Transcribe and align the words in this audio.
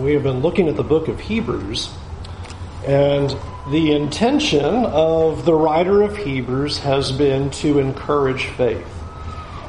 we 0.00 0.14
have 0.14 0.22
been 0.22 0.40
looking 0.40 0.68
at 0.68 0.76
the 0.76 0.82
book 0.82 1.08
of 1.08 1.20
Hebrews, 1.20 1.90
and 2.86 3.36
the 3.70 3.92
intention 3.92 4.64
of 4.64 5.44
the 5.44 5.54
writer 5.54 6.02
of 6.02 6.16
Hebrews 6.16 6.78
has 6.78 7.12
been 7.12 7.50
to 7.50 7.78
encourage 7.78 8.46
faith, 8.46 8.88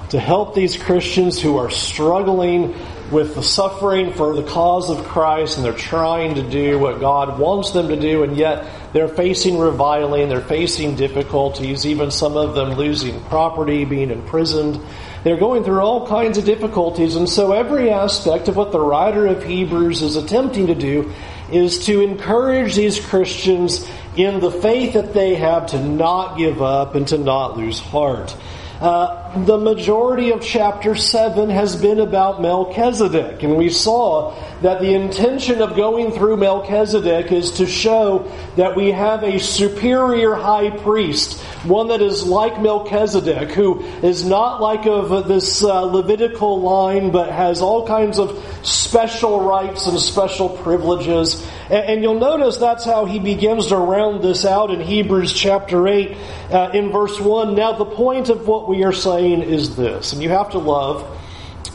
to 0.10 0.20
help 0.20 0.56
these 0.56 0.78
Christians 0.78 1.42
who 1.42 1.58
are 1.58 1.70
struggling 1.70 2.74
with 3.12 3.36
the 3.36 3.44
suffering 3.44 4.14
for 4.14 4.34
the 4.34 4.44
cause 4.44 4.90
of 4.90 5.04
Christ 5.04 5.58
and 5.58 5.66
they're 5.66 5.74
trying 5.74 6.36
to 6.36 6.50
do 6.50 6.80
what 6.80 7.02
God 7.02 7.38
wants 7.38 7.72
them 7.72 7.90
to 7.90 8.00
do, 8.00 8.24
and 8.24 8.38
yet 8.38 8.66
they're 8.94 9.10
facing 9.10 9.58
reviling, 9.58 10.30
they're 10.30 10.40
facing 10.40 10.96
difficulties, 10.96 11.86
even 11.86 12.10
some 12.10 12.38
of 12.38 12.56
them 12.56 12.76
losing 12.76 13.22
property, 13.26 13.84
being 13.84 14.12
imprisoned. 14.12 14.80
They're 15.24 15.38
going 15.38 15.64
through 15.64 15.80
all 15.80 16.08
kinds 16.08 16.38
of 16.38 16.46
difficulties, 16.46 17.16
and 17.16 17.30
so 17.30 17.52
every 17.52 17.92
aspect 17.92 18.48
of 18.48 18.56
what 18.56 18.72
the 18.72 18.80
writer 18.80 19.28
of 19.28 19.44
Hebrews 19.44 20.02
is 20.02 20.16
attempting 20.16 20.68
to 20.68 20.76
do 20.76 21.14
is 21.52 21.86
to 21.86 22.02
encourage 22.02 22.76
these 22.76 23.00
Christians 23.00 23.88
in 24.16 24.40
the 24.40 24.52
faith 24.52 24.94
that 24.94 25.14
they 25.14 25.36
have 25.36 25.68
to 25.68 25.84
not 25.84 26.38
give 26.38 26.62
up 26.62 26.96
and 26.96 27.08
to 27.10 27.18
not 27.18 27.58
lose 27.58 27.80
heart. 27.80 28.36
Uh, 28.80 29.31
the 29.36 29.58
majority 29.58 30.32
of 30.32 30.42
chapter 30.42 30.94
7 30.94 31.50
has 31.50 31.78
been 31.78 32.00
about 32.00 32.42
Melchizedek, 32.42 33.44
and 33.44 33.56
we 33.56 33.70
saw 33.70 34.36
that 34.62 34.82
the 34.82 34.94
intention 34.94 35.62
of 35.62 35.76
going 35.76 36.12
through 36.12 36.36
Melchizedek 36.36 37.32
is 37.32 37.52
to 37.52 37.66
show 37.66 38.30
that 38.58 38.76
we 38.76 38.92
have 38.92 39.24
a 39.24 39.40
superior 39.40 40.36
high 40.36 40.70
priest, 40.70 41.40
one 41.64 41.88
that 41.88 42.02
is 42.02 42.26
like 42.26 42.62
Melchizedek, 42.62 43.52
who 43.52 43.80
is 44.04 44.26
not 44.26 44.62
like 44.62 44.86
of 44.86 45.28
this 45.30 45.64
uh, 45.64 45.82
Levitical 45.82 46.62
line, 46.62 47.12
but 47.12 47.32
has 47.32 47.62
all 47.62 47.88
kinds 47.88 48.20
of 48.20 48.38
special 48.64 49.42
rights 49.42 49.88
and 49.88 49.98
special 49.98 50.50
privileges. 50.50 51.42
And, 51.70 51.86
and 51.86 52.04
you'll 52.04 52.20
notice 52.20 52.58
that's 52.58 52.84
how 52.84 53.06
he 53.06 53.20
begins 53.20 53.68
to 53.68 53.78
round 53.78 54.24
this 54.24 54.46
out 54.46 54.72
in 54.72 54.82
Hebrews 54.82 55.34
chapter 55.34 55.88
8 55.88 56.18
uh, 56.52 56.72
in 56.74 56.92
verse 56.92 57.20
1. 57.20 57.56
Now, 57.56 57.74
the 57.74 57.86
point 57.86 58.30
of 58.30 58.48
what 58.48 58.68
we 58.68 58.84
are 58.84 58.92
saying 58.92 59.21
is 59.26 59.76
this, 59.76 60.14
and 60.14 60.22
you 60.22 60.30
have 60.30 60.52
to 60.52 60.58
love 60.58 61.04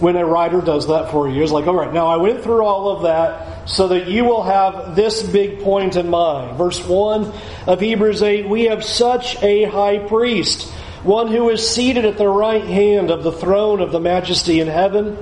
when 0.00 0.16
a 0.16 0.26
writer 0.26 0.60
does 0.60 0.88
that 0.88 1.10
for 1.10 1.28
you. 1.28 1.42
It's 1.42 1.52
like, 1.52 1.66
all 1.66 1.74
right, 1.74 1.92
now 1.92 2.06
I 2.06 2.16
went 2.16 2.42
through 2.42 2.64
all 2.64 2.96
of 2.96 3.02
that 3.02 3.68
so 3.68 3.88
that 3.88 4.08
you 4.08 4.24
will 4.24 4.42
have 4.42 4.94
this 4.94 5.22
big 5.22 5.62
point 5.62 5.96
in 5.96 6.10
mind. 6.10 6.58
Verse 6.58 6.84
1 6.84 7.32
of 7.66 7.80
Hebrews 7.80 8.22
8 8.22 8.48
We 8.48 8.64
have 8.64 8.84
such 8.84 9.42
a 9.42 9.64
high 9.64 9.98
priest, 9.98 10.70
one 11.02 11.28
who 11.28 11.48
is 11.50 11.68
seated 11.68 12.04
at 12.04 12.18
the 12.18 12.28
right 12.28 12.64
hand 12.64 13.10
of 13.10 13.22
the 13.22 13.32
throne 13.32 13.80
of 13.80 13.92
the 13.92 14.00
majesty 14.00 14.60
in 14.60 14.68
heaven, 14.68 15.16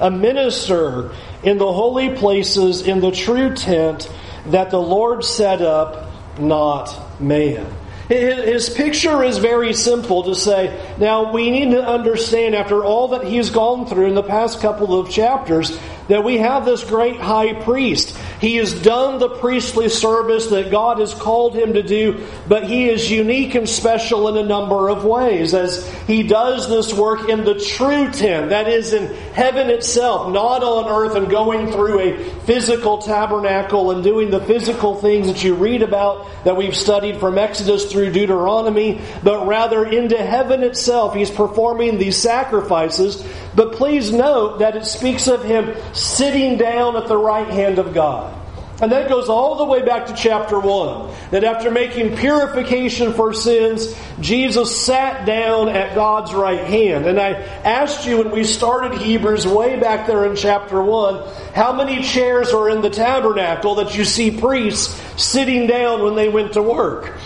a 0.00 0.10
minister 0.10 1.12
in 1.42 1.58
the 1.58 1.72
holy 1.72 2.16
places 2.16 2.82
in 2.82 3.00
the 3.00 3.10
true 3.10 3.54
tent 3.54 4.10
that 4.46 4.70
the 4.70 4.80
Lord 4.80 5.24
set 5.24 5.60
up, 5.62 6.10
not 6.38 7.20
man. 7.20 7.70
His 8.08 8.68
picture 8.68 9.22
is 9.22 9.38
very 9.38 9.72
simple 9.72 10.24
to 10.24 10.34
say, 10.34 10.94
now 10.98 11.32
we 11.32 11.50
need 11.50 11.70
to 11.70 11.82
understand 11.82 12.54
after 12.54 12.84
all 12.84 13.08
that 13.08 13.24
he's 13.24 13.50
gone 13.50 13.86
through 13.86 14.06
in 14.06 14.14
the 14.14 14.22
past 14.22 14.60
couple 14.60 14.98
of 14.98 15.10
chapters, 15.10 15.78
that 16.08 16.22
we 16.22 16.36
have 16.36 16.66
this 16.66 16.84
great 16.84 17.18
high 17.18 17.54
priest. 17.54 18.14
He 18.40 18.56
has 18.56 18.74
done 18.74 19.18
the 19.18 19.28
priestly 19.28 19.88
service 19.88 20.48
that 20.48 20.70
God 20.70 20.98
has 20.98 21.14
called 21.14 21.54
him 21.54 21.74
to 21.74 21.82
do, 21.82 22.26
but 22.48 22.64
he 22.64 22.88
is 22.88 23.10
unique 23.10 23.54
and 23.54 23.68
special 23.68 24.28
in 24.28 24.36
a 24.36 24.46
number 24.46 24.88
of 24.88 25.04
ways 25.04 25.54
as 25.54 25.88
he 26.06 26.22
does 26.22 26.68
this 26.68 26.92
work 26.92 27.28
in 27.28 27.44
the 27.44 27.58
true 27.58 28.10
tent, 28.10 28.50
that 28.50 28.68
is 28.68 28.92
in 28.92 29.14
heaven 29.32 29.70
itself, 29.70 30.32
not 30.32 30.62
on 30.62 30.90
earth 30.90 31.16
and 31.16 31.30
going 31.30 31.70
through 31.72 32.00
a 32.00 32.18
physical 32.40 32.98
tabernacle 32.98 33.90
and 33.90 34.02
doing 34.02 34.30
the 34.30 34.40
physical 34.40 34.96
things 34.96 35.28
that 35.28 35.42
you 35.42 35.54
read 35.54 35.82
about 35.82 36.26
that 36.44 36.56
we've 36.56 36.76
studied 36.76 37.18
from 37.18 37.38
Exodus 37.38 37.90
through 37.90 38.12
Deuteronomy, 38.12 39.00
but 39.22 39.46
rather 39.46 39.84
into 39.84 40.16
heaven 40.16 40.62
itself. 40.62 41.14
He's 41.14 41.30
performing 41.30 41.98
these 41.98 42.16
sacrifices, 42.16 43.24
but 43.54 43.72
please 43.72 44.12
note 44.12 44.58
that 44.58 44.76
it 44.76 44.84
speaks 44.84 45.28
of 45.28 45.44
him 45.44 45.74
sitting 45.94 46.58
down 46.58 46.96
at 46.96 47.06
the 47.06 47.16
right 47.16 47.48
hand 47.48 47.78
of 47.78 47.94
God. 47.94 48.33
And 48.82 48.90
that 48.90 49.08
goes 49.08 49.28
all 49.28 49.56
the 49.56 49.64
way 49.64 49.82
back 49.82 50.06
to 50.06 50.14
chapter 50.14 50.58
1. 50.58 51.14
That 51.30 51.44
after 51.44 51.70
making 51.70 52.16
purification 52.16 53.12
for 53.12 53.32
sins, 53.32 53.94
Jesus 54.20 54.84
sat 54.84 55.24
down 55.24 55.68
at 55.68 55.94
God's 55.94 56.34
right 56.34 56.64
hand. 56.64 57.06
And 57.06 57.20
I 57.20 57.30
asked 57.32 58.04
you 58.04 58.18
when 58.18 58.32
we 58.32 58.42
started 58.42 58.98
Hebrews 58.98 59.46
way 59.46 59.78
back 59.78 60.08
there 60.08 60.24
in 60.26 60.34
chapter 60.34 60.82
1, 60.82 61.28
how 61.54 61.72
many 61.72 62.02
chairs 62.02 62.52
are 62.52 62.68
in 62.68 62.82
the 62.82 62.90
tabernacle 62.90 63.76
that 63.76 63.96
you 63.96 64.04
see 64.04 64.36
priests 64.36 65.00
sitting 65.22 65.68
down 65.68 66.02
when 66.02 66.16
they 66.16 66.28
went 66.28 66.54
to 66.54 66.62
work? 66.62 67.16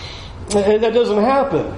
That 0.51 0.93
doesn't 0.93 1.23
happen. 1.23 1.75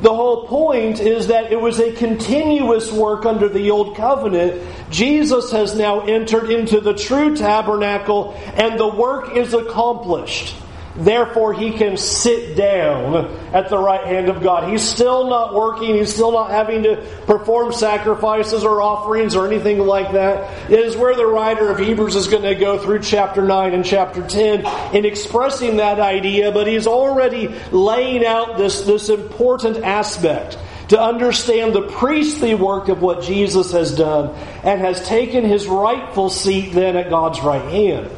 The 0.00 0.14
whole 0.14 0.46
point 0.46 1.00
is 1.00 1.26
that 1.26 1.50
it 1.52 1.60
was 1.60 1.80
a 1.80 1.92
continuous 1.92 2.92
work 2.92 3.26
under 3.26 3.48
the 3.48 3.70
old 3.70 3.96
covenant. 3.96 4.62
Jesus 4.90 5.50
has 5.50 5.74
now 5.74 6.00
entered 6.00 6.50
into 6.50 6.80
the 6.80 6.94
true 6.94 7.36
tabernacle 7.36 8.34
and 8.54 8.78
the 8.78 8.86
work 8.86 9.36
is 9.36 9.54
accomplished. 9.54 10.54
Therefore, 10.98 11.52
he 11.52 11.70
can 11.70 11.96
sit 11.96 12.56
down 12.56 13.26
at 13.54 13.68
the 13.68 13.78
right 13.78 14.04
hand 14.04 14.28
of 14.28 14.42
God. 14.42 14.68
He's 14.68 14.82
still 14.82 15.30
not 15.30 15.54
working. 15.54 15.94
He's 15.94 16.12
still 16.12 16.32
not 16.32 16.50
having 16.50 16.82
to 16.82 16.96
perform 17.24 17.72
sacrifices 17.72 18.64
or 18.64 18.82
offerings 18.82 19.36
or 19.36 19.46
anything 19.46 19.78
like 19.78 20.12
that. 20.12 20.70
It 20.70 20.80
is 20.80 20.96
where 20.96 21.14
the 21.14 21.26
writer 21.26 21.70
of 21.70 21.78
Hebrews 21.78 22.16
is 22.16 22.26
going 22.26 22.42
to 22.42 22.56
go 22.56 22.78
through 22.78 23.02
chapter 23.02 23.42
9 23.42 23.74
and 23.74 23.84
chapter 23.84 24.26
10 24.26 24.96
in 24.96 25.04
expressing 25.04 25.76
that 25.76 26.00
idea, 26.00 26.50
but 26.50 26.66
he's 26.66 26.88
already 26.88 27.48
laying 27.70 28.26
out 28.26 28.58
this, 28.58 28.80
this 28.80 29.08
important 29.08 29.84
aspect 29.84 30.58
to 30.88 31.00
understand 31.00 31.74
the 31.74 31.82
priestly 31.82 32.54
work 32.54 32.88
of 32.88 33.02
what 33.02 33.22
Jesus 33.22 33.72
has 33.72 33.94
done 33.94 34.34
and 34.64 34.80
has 34.80 35.06
taken 35.06 35.44
his 35.44 35.68
rightful 35.68 36.28
seat 36.28 36.72
then 36.72 36.96
at 36.96 37.08
God's 37.08 37.40
right 37.40 37.70
hand. 37.70 38.10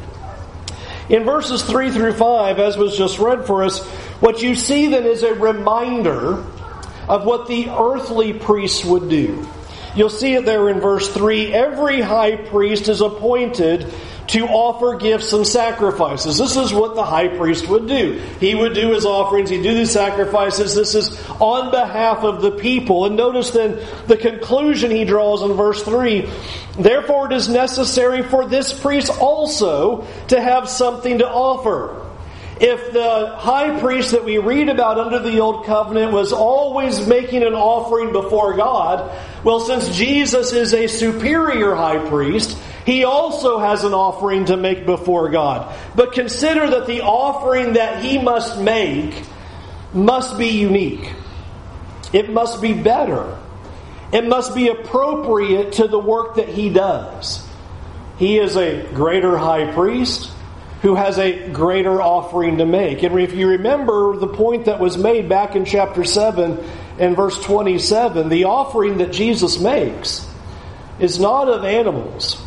In 1.10 1.25
verses 1.25 1.65
3 1.65 1.91
through 1.91 2.12
5, 2.12 2.60
as 2.60 2.76
was 2.76 2.97
just 2.97 3.19
read 3.19 3.44
for 3.44 3.65
us, 3.65 3.84
what 4.21 4.43
you 4.43 4.54
see 4.54 4.87
then 4.87 5.06
is 5.06 5.25
a 5.25 5.34
reminder 5.34 6.44
of 7.09 7.25
what 7.25 7.48
the 7.48 7.69
earthly 7.69 8.32
priests 8.32 8.84
would 8.84 9.09
do. 9.09 9.44
You'll 9.97 10.09
see 10.09 10.34
it 10.34 10.44
there 10.44 10.69
in 10.69 10.78
verse 10.78 11.12
3. 11.12 11.53
Every 11.53 12.00
high 12.00 12.37
priest 12.37 12.88
is 12.88 13.00
appointed 13.00 13.93
to 14.30 14.46
offer 14.46 14.96
gifts 14.96 15.32
and 15.32 15.44
sacrifices. 15.44 16.38
This 16.38 16.56
is 16.56 16.72
what 16.72 16.94
the 16.94 17.04
high 17.04 17.26
priest 17.26 17.68
would 17.68 17.88
do. 17.88 18.22
He 18.38 18.54
would 18.54 18.74
do 18.74 18.92
his 18.92 19.04
offerings, 19.04 19.50
he'd 19.50 19.62
do 19.62 19.74
these 19.74 19.91
sacrifices. 19.91 20.74
This 20.74 20.94
is 20.94 21.20
on 21.41 21.72
behalf 21.72 22.18
of 22.18 22.40
the 22.40 22.52
people. 22.52 23.06
And 23.06 23.16
notice 23.16 23.50
then 23.50 23.84
the 24.06 24.16
conclusion 24.16 24.92
he 24.92 25.04
draws 25.04 25.42
in 25.42 25.54
verse 25.54 25.82
3 25.82 26.30
Therefore, 26.78 27.26
it 27.26 27.34
is 27.34 27.48
necessary 27.48 28.22
for 28.22 28.46
this 28.46 28.72
priest 28.72 29.10
also 29.19 30.06
to 30.28 30.40
have 30.40 30.69
something 30.69 31.19
to 31.19 31.28
offer. 31.28 32.06
If 32.60 32.92
the 32.92 33.34
high 33.36 33.80
priest 33.80 34.12
that 34.12 34.24
we 34.24 34.38
read 34.38 34.69
about 34.69 34.98
under 34.98 35.19
the 35.19 35.40
Old 35.40 35.64
Covenant 35.64 36.12
was 36.12 36.32
always 36.32 37.06
making 37.06 37.42
an 37.42 37.54
offering 37.54 38.12
before 38.12 38.54
God, 38.54 39.10
well, 39.42 39.60
since 39.60 39.96
Jesus 39.96 40.52
is 40.52 40.74
a 40.74 40.86
superior 40.86 41.74
high 41.74 42.06
priest, 42.08 42.56
he 42.86 43.04
also 43.04 43.58
has 43.58 43.84
an 43.84 43.92
offering 43.92 44.46
to 44.46 44.56
make 44.56 44.86
before 44.86 45.28
God. 45.30 45.74
But 45.94 46.12
consider 46.12 46.70
that 46.70 46.86
the 46.86 47.02
offering 47.02 47.74
that 47.74 48.02
he 48.02 48.18
must 48.18 48.58
make 48.60 49.22
must 49.92 50.38
be 50.38 50.48
unique. 50.48 51.12
It 52.12 52.30
must 52.30 52.62
be 52.62 52.72
better. 52.72 53.38
It 54.12 54.26
must 54.26 54.54
be 54.54 54.69
appropriate 54.69 55.74
to 55.74 55.86
the 55.86 55.98
work 55.98 56.36
that 56.36 56.48
he 56.48 56.70
does. 56.70 57.46
He 58.19 58.38
is 58.38 58.56
a 58.56 58.82
greater 58.92 59.36
high 59.36 59.72
priest 59.72 60.31
who 60.82 60.94
has 60.94 61.19
a 61.19 61.50
greater 61.50 62.00
offering 62.00 62.58
to 62.58 62.66
make. 62.66 63.02
And 63.02 63.19
if 63.20 63.34
you 63.34 63.49
remember 63.49 64.16
the 64.16 64.26
point 64.26 64.64
that 64.64 64.81
was 64.81 64.96
made 64.96 65.28
back 65.28 65.55
in 65.55 65.64
chapter 65.64 66.05
7 66.05 66.58
and 66.99 67.16
verse 67.16 67.38
27, 67.40 68.28
the 68.31 68.44
offering 68.44 68.99
that 68.99 69.12
Jesus 69.12 69.60
makes 69.60 70.26
is 70.99 71.19
not 71.19 71.49
of 71.49 71.64
animals. 71.64 72.43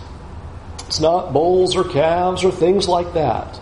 It's 0.94 1.00
not 1.00 1.34
bulls 1.34 1.76
or 1.76 1.86
calves 1.86 2.44
or 2.44 2.52
things 2.52 2.88
like 2.88 3.14
that. 3.14 3.60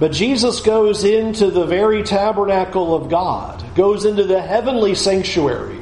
But 0.00 0.10
Jesus 0.10 0.58
goes 0.58 1.04
into 1.04 1.52
the 1.52 1.64
very 1.64 2.02
tabernacle 2.02 2.96
of 2.96 3.08
God, 3.08 3.64
goes 3.76 4.04
into 4.04 4.24
the 4.24 4.42
heavenly 4.42 4.96
sanctuary, 4.96 5.78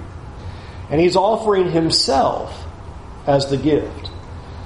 and 0.90 1.00
he's 1.00 1.16
offering 1.16 1.70
himself 1.70 2.66
as 3.26 3.46
the 3.46 3.56
gift. 3.56 4.10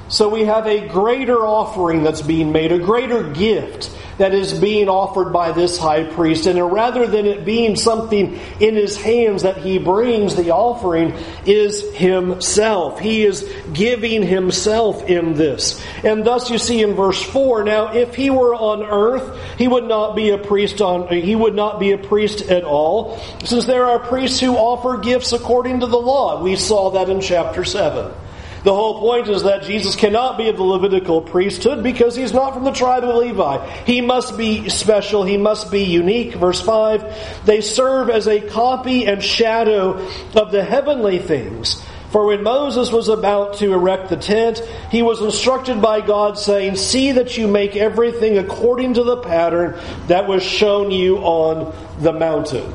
So 0.08 0.28
we 0.28 0.46
have 0.46 0.66
a 0.66 0.88
greater 0.88 1.46
offering 1.46 2.02
that's 2.02 2.22
being 2.22 2.50
made, 2.50 2.72
a 2.72 2.80
greater 2.80 3.22
gift 3.30 3.96
that 4.20 4.34
is 4.34 4.52
being 4.52 4.90
offered 4.90 5.32
by 5.32 5.50
this 5.50 5.78
high 5.78 6.04
priest. 6.04 6.44
And 6.44 6.60
rather 6.70 7.06
than 7.06 7.24
it 7.24 7.46
being 7.46 7.74
something 7.74 8.38
in 8.60 8.74
his 8.74 9.00
hands 9.00 9.44
that 9.44 9.56
he 9.56 9.78
brings, 9.78 10.36
the 10.36 10.50
offering 10.50 11.14
is 11.46 11.94
himself. 11.94 13.00
He 13.00 13.24
is 13.24 13.50
giving 13.72 14.22
himself 14.22 15.08
in 15.08 15.32
this. 15.32 15.82
And 16.04 16.22
thus 16.22 16.50
you 16.50 16.58
see 16.58 16.82
in 16.82 16.92
verse 16.92 17.22
4, 17.22 17.64
now 17.64 17.94
if 17.94 18.14
he 18.14 18.28
were 18.28 18.54
on 18.54 18.82
earth, 18.82 19.56
he 19.56 19.66
would 19.66 19.84
not 19.84 20.14
be 20.14 20.28
a 20.30 20.38
priest 20.38 20.82
on, 20.82 21.08
he 21.08 21.34
would 21.34 21.54
not 21.54 21.80
be 21.80 21.92
a 21.92 21.98
priest 21.98 22.42
at 22.42 22.62
all, 22.62 23.18
since 23.44 23.64
there 23.64 23.86
are 23.86 23.98
priests 23.98 24.38
who 24.38 24.54
offer 24.54 24.98
gifts 24.98 25.32
according 25.32 25.80
to 25.80 25.86
the 25.86 25.98
law. 25.98 26.42
We 26.42 26.56
saw 26.56 26.90
that 26.90 27.08
in 27.08 27.22
chapter 27.22 27.64
7. 27.64 28.12
The 28.62 28.74
whole 28.74 29.00
point 29.00 29.28
is 29.28 29.44
that 29.44 29.62
Jesus 29.62 29.96
cannot 29.96 30.36
be 30.36 30.48
of 30.48 30.56
the 30.56 30.62
Levitical 30.62 31.22
priesthood 31.22 31.82
because 31.82 32.14
he's 32.14 32.34
not 32.34 32.52
from 32.52 32.64
the 32.64 32.72
tribe 32.72 33.04
of 33.04 33.16
Levi. 33.16 33.66
He 33.84 34.02
must 34.02 34.36
be 34.36 34.68
special. 34.68 35.24
He 35.24 35.38
must 35.38 35.70
be 35.70 35.84
unique. 35.84 36.34
Verse 36.34 36.60
5 36.60 37.46
They 37.46 37.62
serve 37.62 38.10
as 38.10 38.28
a 38.28 38.40
copy 38.40 39.06
and 39.06 39.24
shadow 39.24 40.06
of 40.34 40.52
the 40.52 40.62
heavenly 40.62 41.18
things. 41.18 41.82
For 42.10 42.26
when 42.26 42.42
Moses 42.42 42.90
was 42.90 43.08
about 43.08 43.58
to 43.58 43.72
erect 43.72 44.08
the 44.10 44.16
tent, 44.16 44.58
he 44.90 45.00
was 45.00 45.22
instructed 45.22 45.80
by 45.80 46.00
God, 46.00 46.36
saying, 46.36 46.76
See 46.76 47.12
that 47.12 47.38
you 47.38 47.46
make 47.46 47.76
everything 47.76 48.36
according 48.36 48.94
to 48.94 49.04
the 49.04 49.18
pattern 49.18 49.78
that 50.08 50.26
was 50.26 50.42
shown 50.42 50.90
you 50.90 51.18
on 51.18 51.72
the 52.00 52.12
mountain. 52.12 52.74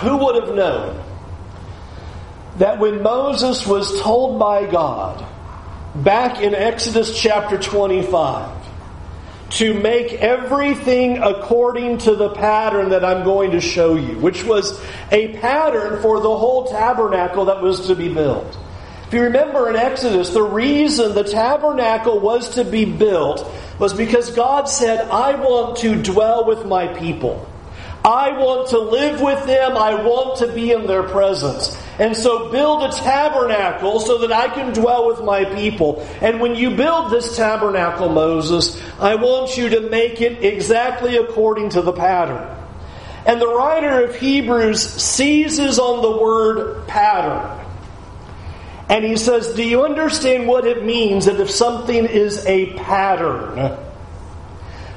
Who 0.00 0.16
would 0.18 0.36
have 0.36 0.54
known 0.54 1.04
that 2.58 2.78
when 2.78 3.02
Moses 3.02 3.66
was 3.66 4.00
told 4.00 4.38
by 4.38 4.66
God 4.70 5.24
back 5.94 6.40
in 6.40 6.54
Exodus 6.54 7.18
chapter 7.18 7.58
25 7.58 8.58
to 9.50 9.74
make 9.74 10.12
everything 10.14 11.22
according 11.22 11.98
to 11.98 12.14
the 12.14 12.30
pattern 12.30 12.90
that 12.90 13.04
I'm 13.04 13.24
going 13.24 13.52
to 13.52 13.60
show 13.60 13.94
you, 13.94 14.18
which 14.18 14.44
was 14.44 14.78
a 15.10 15.36
pattern 15.38 16.02
for 16.02 16.20
the 16.20 16.36
whole 16.36 16.66
tabernacle 16.66 17.46
that 17.46 17.62
was 17.62 17.86
to 17.86 17.94
be 17.94 18.12
built. 18.12 18.58
If 19.06 19.14
you 19.14 19.22
remember 19.22 19.70
in 19.70 19.76
Exodus, 19.76 20.30
the 20.30 20.42
reason 20.42 21.14
the 21.14 21.24
tabernacle 21.24 22.20
was 22.20 22.56
to 22.56 22.64
be 22.64 22.84
built 22.84 23.50
was 23.78 23.94
because 23.94 24.30
God 24.32 24.68
said, 24.68 25.08
I 25.08 25.34
want 25.36 25.78
to 25.78 26.02
dwell 26.02 26.44
with 26.44 26.66
my 26.66 26.88
people. 26.88 27.48
I 28.04 28.38
want 28.38 28.70
to 28.70 28.78
live 28.78 29.20
with 29.20 29.44
them. 29.46 29.76
I 29.76 30.02
want 30.02 30.38
to 30.38 30.52
be 30.52 30.72
in 30.72 30.86
their 30.86 31.02
presence. 31.02 31.76
And 31.98 32.16
so 32.16 32.50
build 32.50 32.84
a 32.84 32.92
tabernacle 32.92 33.98
so 34.00 34.18
that 34.18 34.32
I 34.32 34.48
can 34.48 34.72
dwell 34.72 35.08
with 35.08 35.22
my 35.24 35.44
people. 35.44 36.06
And 36.20 36.40
when 36.40 36.54
you 36.54 36.76
build 36.76 37.10
this 37.10 37.36
tabernacle, 37.36 38.08
Moses, 38.08 38.80
I 39.00 39.16
want 39.16 39.56
you 39.56 39.68
to 39.70 39.90
make 39.90 40.20
it 40.20 40.44
exactly 40.44 41.16
according 41.16 41.70
to 41.70 41.82
the 41.82 41.92
pattern. 41.92 42.56
And 43.26 43.40
the 43.40 43.48
writer 43.48 44.04
of 44.04 44.16
Hebrews 44.16 44.80
seizes 44.80 45.78
on 45.78 46.00
the 46.00 46.22
word 46.22 46.86
pattern. 46.86 47.66
And 48.88 49.04
he 49.04 49.16
says, 49.16 49.54
Do 49.54 49.62
you 49.62 49.84
understand 49.84 50.46
what 50.46 50.66
it 50.66 50.84
means 50.84 51.26
that 51.26 51.40
if 51.40 51.50
something 51.50 52.06
is 52.06 52.46
a 52.46 52.72
pattern? 52.74 53.56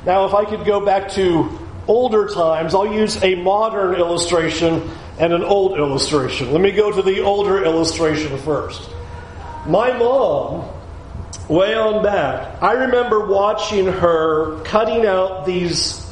Now, 0.05 0.25
if 0.25 0.33
I 0.33 0.45
could 0.45 0.65
go 0.65 0.85
back 0.85 1.11
to 1.13 1.60
older 1.87 2.27
times, 2.27 2.73
I'll 2.73 2.93
use 2.93 3.21
a 3.23 3.35
modern 3.35 3.95
illustration 3.95 4.89
and 5.19 5.33
an 5.33 5.43
old 5.43 5.77
illustration. 5.77 6.51
Let 6.51 6.61
me 6.61 6.71
go 6.71 6.91
to 6.91 7.01
the 7.01 7.21
older 7.21 7.63
illustration 7.63 8.37
first. 8.39 8.89
My 9.67 9.95
mom, 9.97 10.69
way 11.47 11.75
on 11.75 12.03
back, 12.03 12.61
I 12.61 12.73
remember 12.73 13.27
watching 13.27 13.85
her 13.85 14.61
cutting 14.63 15.05
out 15.05 15.45
these 15.45 16.11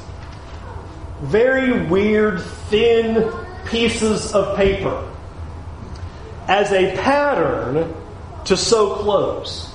very 1.21 1.85
weird, 1.87 2.41
thin 2.41 3.31
pieces 3.65 4.33
of 4.33 4.55
paper 4.55 5.05
as 6.47 6.71
a 6.71 6.95
pattern 6.97 7.93
to 8.45 8.57
sew 8.57 8.95
clothes. 8.95 9.71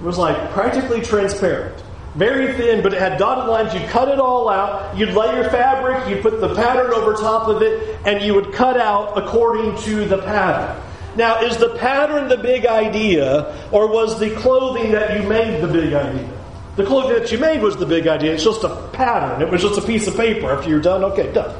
It 0.00 0.04
was 0.04 0.18
like 0.18 0.50
practically 0.52 1.00
transparent 1.00 1.81
very 2.14 2.52
thin, 2.54 2.82
but 2.82 2.92
it 2.92 3.00
had 3.00 3.18
dotted 3.18 3.48
lines. 3.48 3.72
You'd 3.74 3.88
cut 3.88 4.08
it 4.08 4.20
all 4.20 4.48
out. 4.48 4.96
You'd 4.96 5.14
lay 5.14 5.34
your 5.34 5.48
fabric, 5.50 6.08
you'd 6.08 6.22
put 6.22 6.40
the 6.40 6.54
pattern 6.54 6.90
over 6.92 7.14
top 7.14 7.48
of 7.48 7.62
it, 7.62 7.98
and 8.04 8.22
you 8.22 8.34
would 8.34 8.52
cut 8.52 8.78
out 8.78 9.16
according 9.16 9.76
to 9.82 10.04
the 10.04 10.18
pattern. 10.18 10.80
Now, 11.16 11.42
is 11.42 11.56
the 11.56 11.70
pattern 11.76 12.28
the 12.28 12.38
big 12.38 12.66
idea, 12.66 13.68
or 13.70 13.86
was 13.86 14.18
the 14.18 14.34
clothing 14.36 14.92
that 14.92 15.20
you 15.20 15.28
made 15.28 15.62
the 15.62 15.68
big 15.68 15.92
idea? 15.92 16.28
The 16.76 16.86
clothing 16.86 17.18
that 17.18 17.30
you 17.30 17.38
made 17.38 17.62
was 17.62 17.76
the 17.76 17.84
big 17.84 18.06
idea. 18.06 18.32
It's 18.32 18.44
just 18.44 18.64
a 18.64 18.88
pattern. 18.92 19.42
It 19.42 19.50
was 19.50 19.60
just 19.60 19.78
a 19.78 19.82
piece 19.82 20.06
of 20.06 20.16
paper. 20.16 20.50
After 20.50 20.70
you're 20.70 20.80
done, 20.80 21.04
okay, 21.04 21.30
done. 21.32 21.54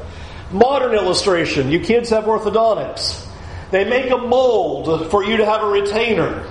Modern 0.51 0.93
illustration. 0.93 1.71
You 1.71 1.79
kids 1.79 2.09
have 2.09 2.23
orthodontics. 2.23 3.27
They 3.69 3.87
make 3.87 4.11
a 4.11 4.17
mold 4.17 5.11
for 5.11 5.23
you 5.23 5.37
to 5.37 5.45
have 5.45 5.63
a 5.63 5.67
retainer. 5.67 6.47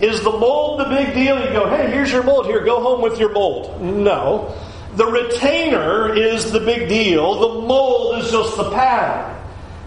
Is 0.00 0.22
the 0.22 0.30
mold 0.30 0.80
the 0.80 0.84
big 0.84 1.12
deal? 1.14 1.38
You 1.44 1.50
go, 1.52 1.68
hey, 1.68 1.90
here's 1.90 2.12
your 2.12 2.22
mold. 2.22 2.46
Here, 2.46 2.64
go 2.64 2.80
home 2.80 3.02
with 3.02 3.18
your 3.18 3.32
mold. 3.32 3.80
No. 3.82 4.54
The 4.94 5.06
retainer 5.06 6.14
is 6.14 6.52
the 6.52 6.60
big 6.60 6.88
deal. 6.88 7.34
The 7.40 7.66
mold 7.66 8.22
is 8.22 8.30
just 8.30 8.56
the 8.56 8.70
pattern. 8.70 9.34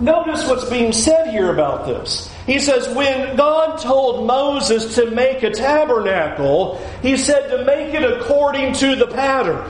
Notice 0.01 0.47
what's 0.47 0.69
being 0.69 0.91
said 0.93 1.29
here 1.29 1.51
about 1.51 1.85
this. 1.85 2.33
He 2.45 2.59
says, 2.59 2.89
when 2.95 3.37
God 3.37 3.77
told 3.77 4.25
Moses 4.25 4.95
to 4.95 5.11
make 5.11 5.43
a 5.43 5.51
tabernacle, 5.51 6.77
he 7.01 7.17
said 7.17 7.49
to 7.49 7.63
make 7.63 7.93
it 7.93 8.03
according 8.03 8.73
to 8.75 8.95
the 8.95 9.07
pattern. 9.07 9.63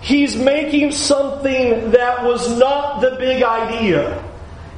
He's 0.00 0.36
making 0.36 0.92
something 0.92 1.90
that 1.90 2.24
was 2.24 2.58
not 2.58 3.00
the 3.00 3.16
big 3.18 3.42
idea. 3.42 4.23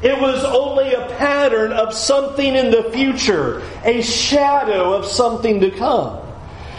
It 0.03 0.21
was 0.21 0.45
only 0.45 0.93
a 0.93 1.07
pattern 1.17 1.73
of 1.73 1.95
something 1.95 2.55
in 2.55 2.71
the 2.71 2.91
future, 2.93 3.63
a 3.85 4.03
shadow 4.03 4.93
of 4.93 5.07
something 5.07 5.61
to 5.61 5.71
come. 5.71 6.21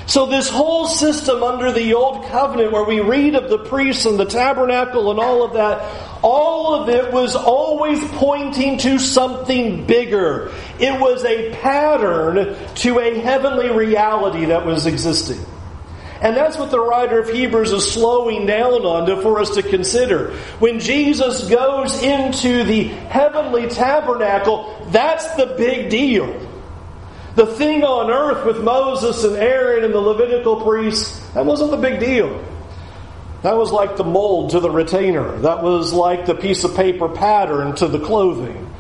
So, 0.06 0.26
this 0.26 0.48
whole 0.48 0.88
system 0.88 1.44
under 1.44 1.74
the 1.74 1.94
Old 1.94 2.26
Covenant, 2.28 2.72
where 2.72 2.86
we 2.86 3.02
read 3.02 3.36
of 3.36 3.50
the 3.50 3.58
priests 3.58 4.06
and 4.06 4.18
the 4.18 4.26
tabernacle 4.26 5.12
and 5.12 5.20
all 5.20 5.44
of 5.44 5.54
that, 5.54 5.82
all 6.22 6.76
of 6.76 6.88
it 6.88 7.12
was 7.12 7.36
always 7.36 8.02
pointing 8.12 8.78
to 8.80 9.00
something 9.00 9.86
bigger. 9.86 10.54
It 10.80 10.98
was 10.98 11.26
a 11.26 11.52
pattern 11.56 12.56
to 12.76 13.00
a 13.00 13.20
heavenly 13.20 13.70
reality 13.70 14.46
that 14.46 14.66
was 14.66 14.86
existing. 14.86 15.44
And 16.22 16.36
that's 16.36 16.58
what 16.58 16.72
the 16.72 16.80
writer 16.80 17.20
of 17.20 17.30
Hebrews 17.30 17.72
is 17.72 17.92
slowing 17.92 18.46
down 18.46 18.86
on 18.86 19.22
for 19.22 19.40
us 19.40 19.52
to 19.56 19.64
consider. 19.64 20.32
When 20.60 20.80
Jesus 20.80 21.48
goes 21.50 22.02
into 22.02 22.64
the 22.64 22.84
heavenly 22.86 23.68
tabernacle, 23.70 24.88
that's 24.90 25.36
the 25.36 25.56
big 25.58 25.90
deal. 25.90 26.48
The 27.36 27.46
thing 27.46 27.84
on 27.84 28.10
earth 28.10 28.46
with 28.46 28.64
Moses 28.64 29.24
and 29.24 29.36
Aaron 29.36 29.84
and 29.84 29.94
the 29.94 30.00
Levitical 30.00 30.62
priests, 30.62 31.20
that 31.36 31.46
wasn't 31.46 31.70
the 31.70 31.78
big 31.78 32.00
deal. 32.00 32.44
That 33.44 33.56
was 33.56 33.72
like 33.72 33.96
the 33.96 34.04
mold 34.04 34.52
to 34.52 34.60
the 34.60 34.72
retainer. 34.72 35.38
That 35.40 35.62
was 35.62 35.94
like 35.94 36.26
the 36.26 36.34
piece 36.34 36.64
of 36.64 36.76
paper 36.76 37.08
pattern 37.08 37.76
to 37.76 37.88
the 37.88 38.00
clothing. 38.00 38.74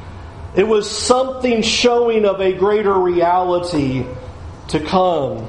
It 0.55 0.67
was 0.67 0.89
something 0.89 1.61
showing 1.61 2.25
of 2.25 2.41
a 2.41 2.53
greater 2.53 2.97
reality 2.97 4.07
to 4.69 4.79
come. 4.79 5.47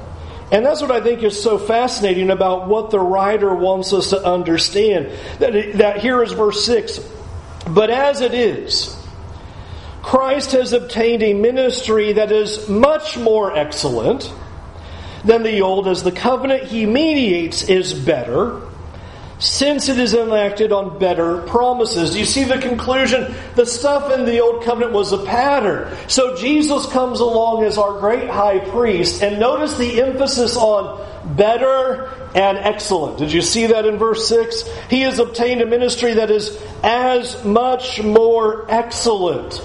And 0.51 0.65
that's 0.65 0.81
what 0.81 0.91
I 0.91 1.01
think 1.01 1.23
is 1.23 1.41
so 1.41 1.59
fascinating 1.59 2.31
about 2.31 2.69
what 2.69 2.91
the 2.91 3.01
writer 3.01 3.55
wants 3.55 3.93
us 3.93 4.11
to 4.11 4.25
understand. 4.25 5.13
That, 5.41 5.55
it, 5.55 5.79
that 5.79 5.99
here 5.99 6.23
is 6.23 6.33
verse 6.33 6.65
6. 6.65 7.01
But 7.69 7.91
as 7.91 8.23
it 8.23 8.33
is, 8.33 8.97
Christ 10.03 10.53
has 10.53 10.73
obtained 10.73 11.23
a 11.23 11.35
ministry 11.35 12.15
that 12.15 12.33
is 12.33 12.69
much 12.69 13.19
more 13.19 13.55
excellent 13.55 14.33
than 15.25 15.43
the 15.43 15.61
old, 15.61 15.87
as 15.87 16.03
the 16.03 16.13
covenant 16.13 16.65
he 16.65 16.87
mediates 16.87 17.69
is 17.69 17.93
better 17.93 18.63
since 19.39 19.89
it 19.89 19.99
is 19.99 20.15
enacted 20.15 20.73
on 20.73 20.99
better 20.99 21.43
promises. 21.43 22.11
Do 22.11 22.19
you 22.19 22.25
see 22.25 22.45
the 22.45 22.59
conclusion? 22.59 23.35
The 23.55 23.67
stuff 23.67 24.13
in 24.13 24.25
the 24.25 24.41
Old 24.41 24.65
Covenant 24.65 24.93
was 24.93 25.13
a 25.13 25.19
pattern. 25.19 25.97
So 26.09 26.37
Jesus 26.37 26.87
comes 26.87 27.21
along 27.21 27.63
as 27.65 27.79
our 27.79 28.01
great 28.01 28.29
high 28.29 28.59
priest, 28.59 29.23
and 29.23 29.39
notice 29.39 29.77
the 29.79 30.03
emphasis 30.03 30.57
on 30.57 31.07
better 31.37 32.09
and 32.35 32.59
excellent. 32.59 33.19
Did 33.19 33.33
you 33.33 33.43
see 33.43 33.67
that 33.67 33.87
in 33.87 33.97
verse 33.97 34.29
6? 34.29 34.65
He 34.91 35.03
has 35.03 35.19
obtained 35.19 35.61
a 35.61 35.67
ministry 35.67 36.15
that 36.15 36.31
is 36.31 36.61
as 36.83 37.45
much 37.45 38.03
more 38.03 38.67
excellent 38.69 39.65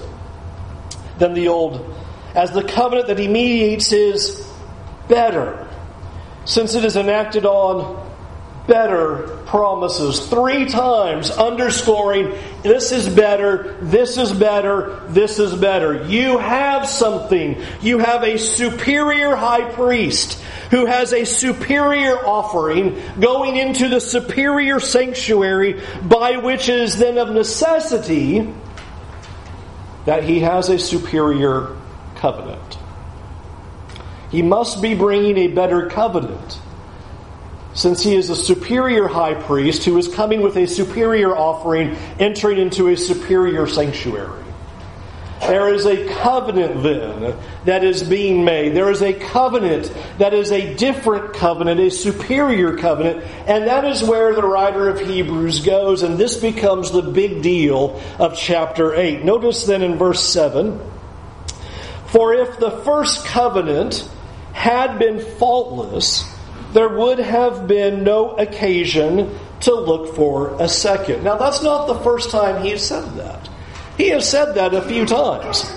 than 1.18 1.34
the 1.34 1.48
old, 1.48 1.96
as 2.36 2.51
the 2.51 2.63
covenant 2.63 3.08
that 3.08 3.18
he 3.18 3.27
mediates 3.27 3.92
is 3.92 4.48
better, 5.08 5.68
since 6.46 6.75
it 6.75 6.86
is 6.86 6.96
enacted 6.96 7.46
on 7.46 8.02
better 8.67 9.39
promises 9.46 10.27
three 10.27 10.65
times, 10.65 11.29
underscoring 11.32 12.34
this 12.62 12.91
is 12.91 13.10
better, 13.10 13.77
this 13.82 14.17
is 14.17 14.32
better, 14.32 15.01
this 15.10 15.38
is 15.39 15.53
better. 15.53 16.05
You 16.05 16.38
have 16.38 16.88
something. 16.88 17.62
You 17.82 18.00
have 18.00 18.24
a 18.24 18.38
superior 18.38 19.36
high 19.36 19.70
priest 19.70 20.41
who 20.72 20.86
has 20.86 21.13
a 21.13 21.25
superior 21.25 22.25
offering 22.25 23.01
going 23.20 23.58
into 23.58 23.89
the 23.89 24.00
superior 24.00 24.79
sanctuary, 24.79 25.82
by 26.01 26.38
which 26.38 26.70
it 26.70 26.79
is 26.79 26.98
then 26.98 27.17
of 27.17 27.29
necessity 27.29 28.51
that 30.05 30.24
he 30.24 30.39
has 30.39 30.70
a 30.70 30.79
superior 30.79 31.75
covenant. 32.15 32.77
He 34.32 34.41
must 34.41 34.82
be 34.82 34.96
bringing 34.96 35.38
a 35.38 35.48
better 35.48 35.89
covenant 35.89 36.60
since 37.74 38.03
he 38.03 38.15
is 38.15 38.30
a 38.30 38.36
superior 38.36 39.08
high 39.08 39.34
priest 39.34 39.84
who 39.84 39.98
is 39.98 40.08
coming 40.08 40.42
with 40.42 40.56
a 40.58 40.68
superior 40.68 41.36
offering, 41.36 41.96
entering 42.20 42.60
into 42.60 42.89
a 42.89 42.98
superior 42.98 43.68
sanctuary. 43.68 44.44
There 45.48 45.74
is 45.74 45.86
a 45.86 46.08
covenant 46.08 46.84
then 46.84 47.38
that 47.65 47.84
is 47.84 48.01
being 48.01 48.46
made. 48.46 48.75
There 48.75 48.89
is 48.89 49.01
a 49.01 49.12
covenant 49.12 49.92
that 50.18 50.34
is 50.34 50.53
a 50.53 50.74
different 50.75 51.34
covenant, 51.34 51.82
a 51.82 51.92
superior 51.92 52.77
covenant, 52.77 53.25
and 53.46 53.68
that 53.68 53.84
is 53.84 54.03
where 54.03 54.34
the 54.34 54.44
writer 54.44 54.88
of 54.88 55.01
Hebrews 55.01 55.65
goes, 55.65 56.01
and 56.01 56.18
this 56.18 56.38
becomes 56.38 56.92
the 56.92 57.01
big 57.01 57.42
deal 57.42 58.01
of 58.20 58.38
chapter 58.38 58.96
8. 58.96 59.25
Notice 59.25 59.65
then 59.65 59.82
in 59.82 59.98
verse 59.98 60.24
7 60.24 60.80
For 62.08 62.34
if 62.34 62.58
the 62.58 62.72
first 62.72 63.25
covenant 63.25 64.10
had 64.53 64.98
been 64.98 65.20
faultless, 65.20 66.24
there 66.74 66.89
would 66.89 67.20
have 67.20 67.68
been 67.68 68.03
no 68.03 68.32
occasion 68.32 69.38
to 69.62 69.74
look 69.74 70.15
for 70.15 70.56
a 70.62 70.68
second. 70.68 71.24
Now, 71.24 71.38
that's 71.38 71.63
not 71.63 71.88
the 71.88 72.00
first 72.00 72.32
time 72.32 72.63
he 72.63 72.72
has 72.72 72.86
said 72.86 73.15
that. 73.15 73.50
He 73.98 74.10
has 74.10 74.27
said 74.27 74.53
that 74.56 74.74
a 74.74 74.82
few 74.82 75.06
times. 75.06 75.72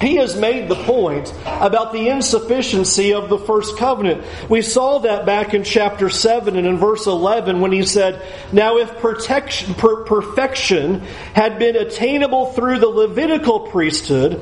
He 0.00 0.16
has 0.16 0.34
made 0.34 0.70
the 0.70 0.76
point 0.76 1.32
about 1.44 1.92
the 1.92 2.08
insufficiency 2.08 3.12
of 3.12 3.28
the 3.28 3.36
first 3.36 3.76
covenant. 3.76 4.24
We 4.48 4.62
saw 4.62 5.00
that 5.00 5.26
back 5.26 5.52
in 5.52 5.62
chapter 5.62 6.08
7 6.08 6.56
and 6.56 6.66
in 6.66 6.78
verse 6.78 7.06
11 7.06 7.60
when 7.60 7.70
he 7.70 7.82
said, 7.82 8.22
Now 8.50 8.78
if 8.78 8.96
protection, 8.98 9.74
per- 9.74 10.04
perfection 10.04 11.00
had 11.34 11.58
been 11.58 11.76
attainable 11.76 12.46
through 12.52 12.78
the 12.78 12.88
Levitical 12.88 13.68
priesthood, 13.68 14.40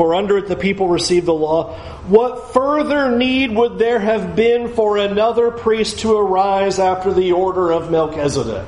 for 0.00 0.14
under 0.14 0.38
it 0.38 0.48
the 0.48 0.56
people 0.56 0.88
received 0.88 1.26
the 1.26 1.34
law. 1.34 1.74
What 2.06 2.54
further 2.54 3.14
need 3.14 3.54
would 3.54 3.78
there 3.78 3.98
have 3.98 4.34
been 4.34 4.72
for 4.72 4.96
another 4.96 5.50
priest 5.50 5.98
to 5.98 6.16
arise 6.16 6.78
after 6.78 7.12
the 7.12 7.32
order 7.32 7.70
of 7.70 7.90
Melchizedek? 7.90 8.66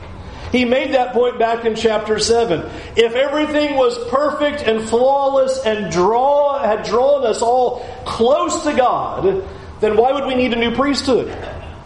He 0.50 0.66
made 0.66 0.92
that 0.92 1.14
point 1.14 1.38
back 1.38 1.64
in 1.64 1.74
chapter 1.74 2.18
7. 2.18 2.70
If 2.96 3.14
everything 3.14 3.76
was 3.76 3.96
perfect 4.10 4.60
and 4.60 4.86
flawless 4.86 5.64
and 5.64 5.90
draw, 5.90 6.62
had 6.62 6.84
drawn 6.84 7.24
us 7.24 7.40
all 7.40 7.80
close 8.04 8.64
to 8.64 8.74
God, 8.74 9.42
then 9.80 9.96
why 9.96 10.12
would 10.12 10.26
we 10.26 10.34
need 10.34 10.52
a 10.52 10.56
new 10.56 10.74
priesthood? 10.74 11.34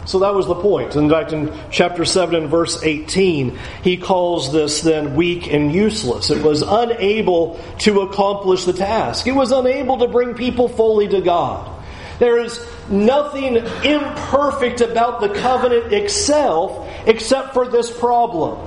So 0.07 0.19
that 0.19 0.33
was 0.33 0.47
the 0.47 0.55
point. 0.55 0.95
In 0.95 1.09
fact, 1.09 1.33
in 1.33 1.53
chapter 1.69 2.05
7 2.05 2.33
and 2.33 2.49
verse 2.49 2.81
18, 2.81 3.59
he 3.83 3.97
calls 3.97 4.53
this 4.53 4.79
then 4.79 5.15
weak 5.15 5.51
and 5.51 5.73
useless. 5.73 6.29
It 6.29 6.41
was 6.41 6.61
unable 6.61 7.59
to 7.79 8.01
accomplish 8.01 8.63
the 8.63 8.71
task, 8.71 9.27
it 9.27 9.33
was 9.33 9.51
unable 9.51 9.97
to 9.99 10.07
bring 10.07 10.33
people 10.33 10.69
fully 10.69 11.09
to 11.09 11.19
God. 11.19 11.73
There 12.19 12.39
is 12.39 12.65
nothing 12.89 13.57
imperfect 13.57 14.81
about 14.81 15.19
the 15.19 15.29
covenant 15.29 15.93
itself 15.93 16.89
except 17.05 17.53
for 17.53 17.67
this 17.67 17.91
problem. 17.91 18.57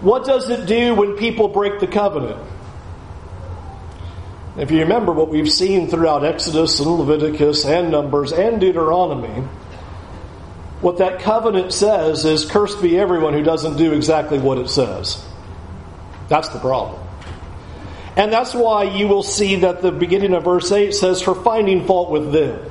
What 0.00 0.26
does 0.26 0.50
it 0.50 0.66
do 0.66 0.94
when 0.94 1.16
people 1.16 1.48
break 1.48 1.78
the 1.78 1.86
covenant? 1.86 2.44
If 4.58 4.72
you 4.72 4.80
remember 4.80 5.12
what 5.12 5.28
we've 5.28 5.50
seen 5.50 5.88
throughout 5.88 6.24
Exodus 6.24 6.80
and 6.80 6.90
Leviticus 6.90 7.64
and 7.64 7.92
Numbers 7.92 8.32
and 8.32 8.60
Deuteronomy, 8.60 9.44
what 10.80 10.98
that 10.98 11.20
covenant 11.20 11.72
says 11.72 12.24
is, 12.24 12.44
Cursed 12.44 12.80
be 12.80 12.98
everyone 12.98 13.32
who 13.32 13.42
doesn't 13.42 13.76
do 13.76 13.92
exactly 13.92 14.38
what 14.38 14.58
it 14.58 14.70
says. 14.70 15.24
That's 16.28 16.48
the 16.48 16.60
problem. 16.60 17.00
And 18.16 18.32
that's 18.32 18.54
why 18.54 18.84
you 18.84 19.08
will 19.08 19.22
see 19.22 19.56
that 19.56 19.80
the 19.80 19.92
beginning 19.92 20.34
of 20.34 20.44
verse 20.44 20.70
8 20.70 20.92
says, 20.92 21.22
For 21.22 21.34
finding 21.34 21.86
fault 21.86 22.10
with 22.10 22.32
them. 22.32 22.68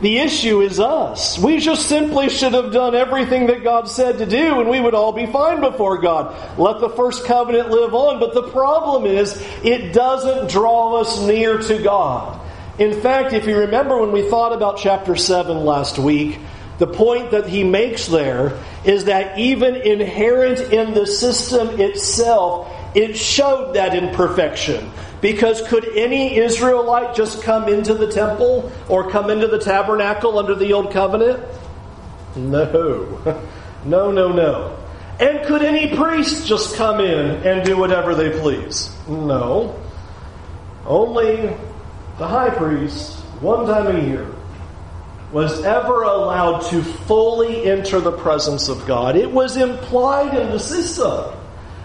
The 0.00 0.18
issue 0.18 0.60
is 0.60 0.78
us. 0.78 1.38
We 1.38 1.58
just 1.58 1.88
simply 1.88 2.28
should 2.28 2.52
have 2.52 2.70
done 2.70 2.94
everything 2.94 3.46
that 3.46 3.64
God 3.64 3.88
said 3.88 4.18
to 4.18 4.26
do 4.26 4.60
and 4.60 4.68
we 4.68 4.78
would 4.78 4.94
all 4.94 5.12
be 5.12 5.24
fine 5.24 5.60
before 5.60 5.98
God. 5.98 6.58
Let 6.58 6.80
the 6.80 6.90
first 6.90 7.24
covenant 7.24 7.70
live 7.70 7.94
on. 7.94 8.20
But 8.20 8.34
the 8.34 8.50
problem 8.50 9.06
is, 9.06 9.42
it 9.64 9.94
doesn't 9.94 10.50
draw 10.50 11.00
us 11.00 11.20
near 11.22 11.58
to 11.58 11.82
God. 11.82 12.38
In 12.78 13.00
fact, 13.00 13.32
if 13.32 13.46
you 13.46 13.56
remember 13.56 13.98
when 13.98 14.12
we 14.12 14.28
thought 14.28 14.52
about 14.52 14.76
chapter 14.76 15.16
7 15.16 15.64
last 15.64 15.98
week, 15.98 16.38
the 16.78 16.86
point 16.86 17.30
that 17.30 17.48
he 17.48 17.64
makes 17.64 18.06
there 18.06 18.58
is 18.84 19.06
that 19.06 19.38
even 19.38 19.76
inherent 19.76 20.60
in 20.72 20.92
the 20.94 21.06
system 21.06 21.80
itself, 21.80 22.70
it 22.94 23.16
showed 23.16 23.74
that 23.74 23.94
imperfection. 23.94 24.90
Because 25.20 25.66
could 25.68 25.88
any 25.96 26.36
Israelite 26.36 27.16
just 27.16 27.42
come 27.42 27.68
into 27.68 27.94
the 27.94 28.12
temple 28.12 28.70
or 28.88 29.10
come 29.10 29.30
into 29.30 29.46
the 29.48 29.58
tabernacle 29.58 30.38
under 30.38 30.54
the 30.54 30.72
old 30.72 30.92
covenant? 30.92 31.42
No. 32.36 33.42
No, 33.86 34.10
no, 34.10 34.32
no. 34.32 34.76
And 35.20 35.46
could 35.46 35.62
any 35.62 35.96
priest 35.96 36.44
just 36.44 36.74
come 36.74 37.00
in 37.00 37.46
and 37.46 37.64
do 37.64 37.76
whatever 37.76 38.16
they 38.16 38.36
please? 38.40 38.94
No. 39.08 39.80
Only 40.84 41.54
the 42.18 42.26
high 42.26 42.50
priest, 42.50 43.16
one 43.40 43.64
time 43.66 43.94
a 43.94 44.00
year, 44.00 44.26
was 45.32 45.64
ever 45.64 46.02
allowed 46.02 46.60
to 46.70 46.82
fully 46.82 47.64
enter 47.66 48.00
the 48.00 48.12
presence 48.12 48.68
of 48.68 48.86
God. 48.86 49.16
It 49.16 49.30
was 49.30 49.56
implied 49.56 50.34
in 50.34 50.50
the 50.50 50.58
system 50.58 51.32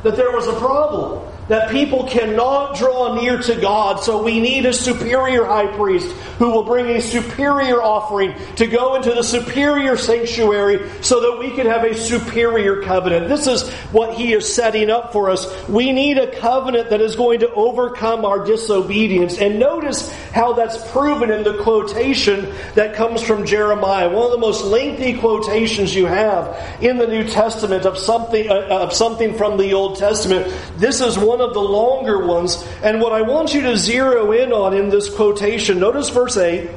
that 0.03 0.15
there 0.15 0.31
was 0.31 0.47
a 0.47 0.53
problem 0.53 1.30
that 1.51 1.69
people 1.69 2.05
cannot 2.07 2.77
draw 2.77 3.13
near 3.13 3.37
to 3.37 3.59
God, 3.59 4.01
so 4.01 4.23
we 4.23 4.39
need 4.39 4.65
a 4.65 4.71
superior 4.71 5.43
high 5.43 5.67
priest 5.67 6.09
who 6.39 6.49
will 6.49 6.63
bring 6.63 6.85
a 6.85 7.01
superior 7.01 7.83
offering 7.83 8.33
to 8.55 8.65
go 8.67 8.95
into 8.95 9.11
the 9.11 9.21
superior 9.21 9.97
sanctuary 9.97 10.89
so 11.01 11.19
that 11.19 11.39
we 11.39 11.53
can 11.53 11.67
have 11.67 11.83
a 11.83 11.93
superior 11.93 12.81
covenant. 12.83 13.27
This 13.27 13.47
is 13.47 13.69
what 13.91 14.13
he 14.15 14.31
is 14.31 14.51
setting 14.51 14.89
up 14.89 15.11
for 15.11 15.29
us. 15.29 15.45
We 15.67 15.91
need 15.91 16.17
a 16.17 16.33
covenant 16.39 16.89
that 16.89 17.01
is 17.01 17.17
going 17.17 17.41
to 17.41 17.53
overcome 17.53 18.23
our 18.23 18.45
disobedience. 18.45 19.37
And 19.37 19.59
notice 19.59 20.09
how 20.31 20.53
that's 20.53 20.89
proven 20.91 21.31
in 21.31 21.43
the 21.43 21.61
quotation 21.63 22.55
that 22.75 22.95
comes 22.95 23.21
from 23.21 23.45
Jeremiah, 23.45 24.07
one 24.07 24.23
of 24.23 24.31
the 24.31 24.37
most 24.37 24.63
lengthy 24.63 25.19
quotations 25.19 25.93
you 25.93 26.05
have 26.05 26.81
in 26.81 26.97
the 26.97 27.07
New 27.07 27.27
Testament 27.27 27.85
of 27.85 27.97
something 27.97 28.49
uh, 28.49 28.67
of 28.69 28.93
something 28.93 29.35
from 29.35 29.57
the 29.57 29.73
Old 29.73 29.97
Testament. 29.97 30.47
This 30.77 31.01
is 31.01 31.17
one 31.17 31.40
of 31.41 31.53
the 31.53 31.61
longer 31.61 32.25
ones. 32.25 32.65
And 32.83 33.01
what 33.01 33.11
I 33.11 33.21
want 33.21 33.53
you 33.53 33.61
to 33.61 33.77
zero 33.77 34.31
in 34.31 34.53
on 34.53 34.73
in 34.73 34.89
this 34.89 35.13
quotation, 35.13 35.79
notice 35.79 36.09
verse 36.09 36.37
8. 36.37 36.69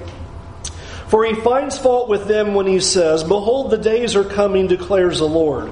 For 1.08 1.24
he 1.24 1.34
finds 1.34 1.78
fault 1.78 2.08
with 2.08 2.26
them 2.26 2.54
when 2.54 2.66
he 2.66 2.80
says, 2.80 3.22
Behold, 3.22 3.70
the 3.70 3.78
days 3.78 4.16
are 4.16 4.24
coming, 4.24 4.66
declares 4.66 5.18
the 5.18 5.28
Lord, 5.28 5.68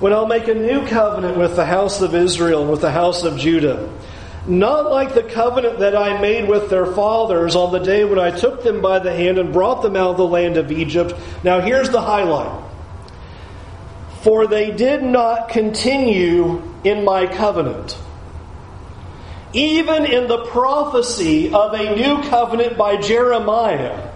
when 0.00 0.12
I'll 0.12 0.26
make 0.26 0.48
a 0.48 0.54
new 0.54 0.86
covenant 0.86 1.36
with 1.36 1.54
the 1.54 1.66
house 1.66 2.00
of 2.00 2.14
Israel 2.14 2.62
and 2.62 2.70
with 2.70 2.80
the 2.80 2.90
house 2.90 3.22
of 3.22 3.38
Judah. 3.38 3.92
Not 4.46 4.90
like 4.90 5.14
the 5.14 5.22
covenant 5.22 5.78
that 5.78 5.94
I 5.94 6.20
made 6.20 6.48
with 6.48 6.68
their 6.68 6.86
fathers 6.86 7.54
on 7.54 7.70
the 7.70 7.78
day 7.78 8.04
when 8.04 8.18
I 8.18 8.32
took 8.32 8.64
them 8.64 8.80
by 8.80 8.98
the 8.98 9.14
hand 9.14 9.38
and 9.38 9.52
brought 9.52 9.82
them 9.82 9.94
out 9.94 10.10
of 10.10 10.16
the 10.16 10.26
land 10.26 10.56
of 10.56 10.72
Egypt. 10.72 11.14
Now 11.44 11.60
here's 11.60 11.90
the 11.90 12.00
highlight. 12.00 12.64
For 14.22 14.48
they 14.48 14.72
did 14.72 15.02
not 15.02 15.48
continue 15.48 16.62
in 16.82 17.04
my 17.04 17.26
covenant 17.26 17.96
even 19.52 20.06
in 20.06 20.28
the 20.28 20.44
prophecy 20.46 21.52
of 21.52 21.74
a 21.74 21.94
new 21.94 22.22
covenant 22.28 22.76
by 22.78 22.96
Jeremiah, 22.96 24.10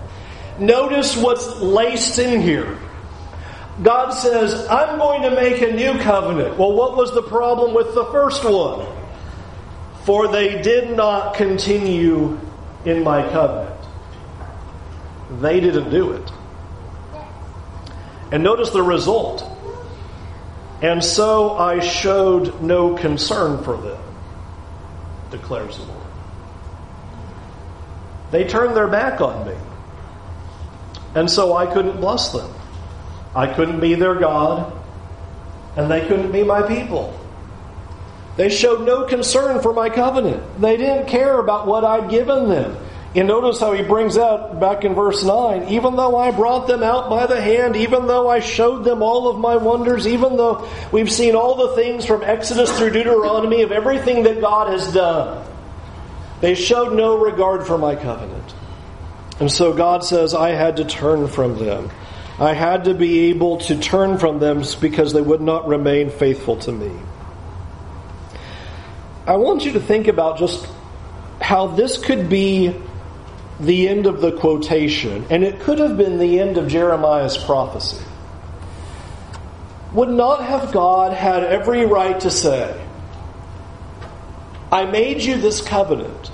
notice 0.58 1.16
what's 1.16 1.60
laced 1.60 2.18
in 2.18 2.40
here. 2.40 2.78
God 3.82 4.10
says, 4.10 4.66
I'm 4.68 4.98
going 4.98 5.22
to 5.22 5.30
make 5.30 5.60
a 5.60 5.72
new 5.72 5.98
covenant. 5.98 6.56
Well, 6.56 6.72
what 6.72 6.96
was 6.96 7.12
the 7.12 7.22
problem 7.22 7.74
with 7.74 7.94
the 7.94 8.06
first 8.06 8.42
one? 8.44 8.86
For 10.04 10.28
they 10.28 10.62
did 10.62 10.96
not 10.96 11.34
continue 11.34 12.40
in 12.86 13.02
my 13.02 13.28
covenant. 13.28 13.74
They 15.40 15.60
didn't 15.60 15.90
do 15.90 16.12
it. 16.12 16.32
And 18.32 18.42
notice 18.42 18.70
the 18.70 18.82
result. 18.82 19.44
And 20.80 21.04
so 21.04 21.50
I 21.58 21.80
showed 21.80 22.62
no 22.62 22.96
concern 22.96 23.62
for 23.62 23.76
them 23.76 24.05
declares 25.30 25.78
the 25.78 25.84
Lord. 25.84 26.02
They 28.30 28.44
turned 28.44 28.76
their 28.76 28.88
back 28.88 29.20
on 29.20 29.46
me. 29.46 29.54
And 31.14 31.30
so 31.30 31.56
I 31.56 31.66
couldn't 31.66 32.00
bless 32.00 32.30
them. 32.30 32.52
I 33.34 33.46
couldn't 33.46 33.80
be 33.80 33.94
their 33.94 34.14
God, 34.14 34.72
and 35.76 35.90
they 35.90 36.06
couldn't 36.06 36.32
be 36.32 36.42
my 36.42 36.62
people. 36.62 37.18
They 38.36 38.48
showed 38.50 38.86
no 38.86 39.04
concern 39.04 39.62
for 39.62 39.72
my 39.72 39.88
covenant. 39.88 40.60
They 40.60 40.76
didn't 40.76 41.06
care 41.06 41.38
about 41.38 41.66
what 41.66 41.84
I'd 41.84 42.10
given 42.10 42.48
them. 42.48 42.76
And 43.16 43.28
notice 43.28 43.58
how 43.58 43.72
he 43.72 43.82
brings 43.82 44.18
out 44.18 44.60
back 44.60 44.84
in 44.84 44.94
verse 44.94 45.24
9, 45.24 45.68
even 45.68 45.96
though 45.96 46.16
I 46.18 46.32
brought 46.32 46.66
them 46.66 46.82
out 46.82 47.08
by 47.08 47.26
the 47.26 47.40
hand, 47.40 47.74
even 47.74 48.06
though 48.06 48.28
I 48.28 48.40
showed 48.40 48.84
them 48.84 49.02
all 49.02 49.28
of 49.28 49.38
my 49.38 49.56
wonders, 49.56 50.06
even 50.06 50.36
though 50.36 50.68
we've 50.92 51.10
seen 51.10 51.34
all 51.34 51.54
the 51.54 51.74
things 51.76 52.04
from 52.04 52.22
Exodus 52.22 52.76
through 52.76 52.90
Deuteronomy 52.90 53.62
of 53.62 53.72
everything 53.72 54.24
that 54.24 54.42
God 54.42 54.70
has 54.70 54.92
done, 54.92 55.46
they 56.42 56.54
showed 56.54 56.92
no 56.92 57.16
regard 57.16 57.66
for 57.66 57.78
my 57.78 57.96
covenant. 57.96 58.54
And 59.40 59.50
so 59.50 59.72
God 59.72 60.04
says, 60.04 60.34
I 60.34 60.50
had 60.50 60.76
to 60.76 60.84
turn 60.84 61.26
from 61.26 61.58
them. 61.58 61.90
I 62.38 62.52
had 62.52 62.84
to 62.84 62.92
be 62.92 63.30
able 63.30 63.56
to 63.62 63.78
turn 63.78 64.18
from 64.18 64.40
them 64.40 64.62
because 64.82 65.14
they 65.14 65.22
would 65.22 65.40
not 65.40 65.66
remain 65.66 66.10
faithful 66.10 66.58
to 66.58 66.72
me. 66.72 66.92
I 69.26 69.36
want 69.36 69.64
you 69.64 69.72
to 69.72 69.80
think 69.80 70.06
about 70.06 70.38
just 70.38 70.68
how 71.40 71.68
this 71.68 71.96
could 71.96 72.28
be 72.28 72.78
the 73.58 73.88
end 73.88 74.06
of 74.06 74.20
the 74.20 74.32
quotation, 74.32 75.24
and 75.30 75.42
it 75.42 75.60
could 75.60 75.78
have 75.78 75.96
been 75.96 76.18
the 76.18 76.40
end 76.40 76.58
of 76.58 76.68
Jeremiah's 76.68 77.38
prophecy. 77.38 78.04
Would 79.92 80.10
not 80.10 80.44
have 80.44 80.72
God 80.72 81.12
had 81.12 81.42
every 81.42 81.86
right 81.86 82.18
to 82.20 82.30
say, 82.30 82.78
I 84.70 84.84
made 84.84 85.22
you 85.22 85.38
this 85.40 85.62
covenant, 85.62 86.30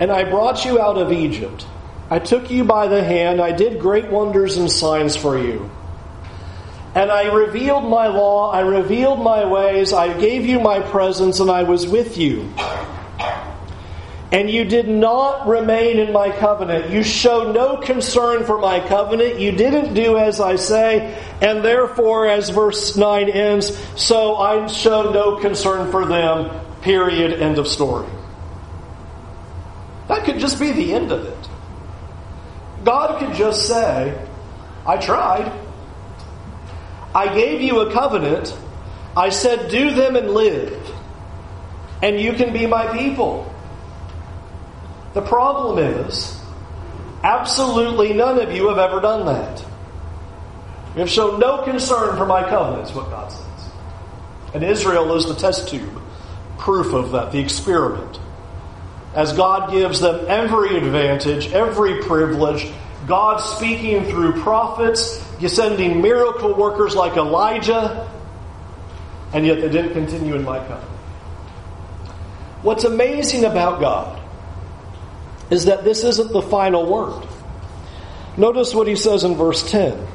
and 0.00 0.10
I 0.10 0.24
brought 0.24 0.64
you 0.64 0.80
out 0.80 0.98
of 0.98 1.12
Egypt. 1.12 1.66
I 2.10 2.18
took 2.18 2.50
you 2.50 2.64
by 2.64 2.88
the 2.88 3.04
hand, 3.04 3.40
I 3.40 3.52
did 3.52 3.78
great 3.78 4.10
wonders 4.10 4.56
and 4.56 4.70
signs 4.70 5.14
for 5.14 5.38
you. 5.38 5.70
And 6.94 7.12
I 7.12 7.32
revealed 7.32 7.84
my 7.84 8.08
law, 8.08 8.50
I 8.50 8.60
revealed 8.60 9.20
my 9.20 9.44
ways, 9.44 9.92
I 9.92 10.18
gave 10.18 10.44
you 10.44 10.58
my 10.58 10.80
presence, 10.80 11.38
and 11.38 11.50
I 11.50 11.62
was 11.62 11.86
with 11.86 12.16
you. 12.16 12.52
And 14.30 14.50
you 14.50 14.64
did 14.64 14.88
not 14.88 15.46
remain 15.46 15.98
in 15.98 16.12
my 16.12 16.30
covenant. 16.30 16.90
You 16.90 17.02
showed 17.02 17.54
no 17.54 17.78
concern 17.78 18.44
for 18.44 18.58
my 18.58 18.78
covenant. 18.78 19.40
You 19.40 19.52
didn't 19.52 19.94
do 19.94 20.18
as 20.18 20.38
I 20.38 20.56
say. 20.56 21.18
And 21.40 21.64
therefore, 21.64 22.28
as 22.28 22.50
verse 22.50 22.94
9 22.94 23.30
ends, 23.30 23.74
so 23.96 24.36
I 24.36 24.66
show 24.66 25.12
no 25.12 25.36
concern 25.36 25.90
for 25.90 26.04
them. 26.04 26.60
Period. 26.82 27.40
End 27.40 27.58
of 27.58 27.66
story. 27.66 28.06
That 30.08 30.24
could 30.24 30.38
just 30.38 30.60
be 30.60 30.72
the 30.72 30.92
end 30.92 31.10
of 31.10 31.24
it. 31.24 31.48
God 32.84 33.18
could 33.18 33.34
just 33.34 33.66
say, 33.66 34.14
I 34.86 34.98
tried. 34.98 35.50
I 37.14 37.34
gave 37.34 37.62
you 37.62 37.80
a 37.80 37.92
covenant. 37.92 38.56
I 39.16 39.30
said, 39.30 39.70
do 39.70 39.94
them 39.94 40.16
and 40.16 40.30
live. 40.30 40.94
And 42.02 42.20
you 42.20 42.34
can 42.34 42.52
be 42.52 42.66
my 42.66 42.96
people. 42.96 43.54
The 45.18 45.26
problem 45.26 45.80
is, 45.80 46.40
absolutely 47.24 48.12
none 48.12 48.40
of 48.40 48.52
you 48.52 48.68
have 48.68 48.78
ever 48.78 49.00
done 49.00 49.26
that. 49.26 49.60
You 50.94 51.00
have 51.00 51.10
shown 51.10 51.40
no 51.40 51.64
concern 51.64 52.16
for 52.16 52.24
my 52.24 52.48
covenant, 52.48 52.88
is 52.88 52.94
what 52.94 53.10
God 53.10 53.32
says. 53.32 53.70
And 54.54 54.62
Israel 54.62 55.16
is 55.16 55.26
the 55.26 55.34
test 55.34 55.70
tube, 55.70 56.00
proof 56.58 56.94
of 56.94 57.10
that, 57.10 57.32
the 57.32 57.40
experiment. 57.40 58.20
As 59.12 59.32
God 59.32 59.72
gives 59.72 59.98
them 59.98 60.24
every 60.28 60.76
advantage, 60.76 61.48
every 61.48 62.00
privilege, 62.04 62.70
God 63.08 63.38
speaking 63.38 64.04
through 64.04 64.40
prophets, 64.42 65.20
sending 65.48 66.00
miracle 66.00 66.54
workers 66.54 66.94
like 66.94 67.16
Elijah, 67.16 68.08
and 69.32 69.44
yet 69.44 69.60
they 69.60 69.68
didn't 69.68 69.94
continue 69.94 70.36
in 70.36 70.44
my 70.44 70.60
covenant. 70.60 70.84
What's 72.62 72.84
amazing 72.84 73.44
about 73.46 73.80
God 73.80 74.17
is 75.50 75.64
that 75.66 75.84
this 75.84 76.04
isn't 76.04 76.32
the 76.32 76.42
final 76.42 76.86
word. 76.86 77.26
Notice 78.36 78.74
what 78.74 78.86
he 78.86 78.96
says 78.96 79.24
in 79.24 79.34
verse 79.34 79.68
10. 79.70 80.06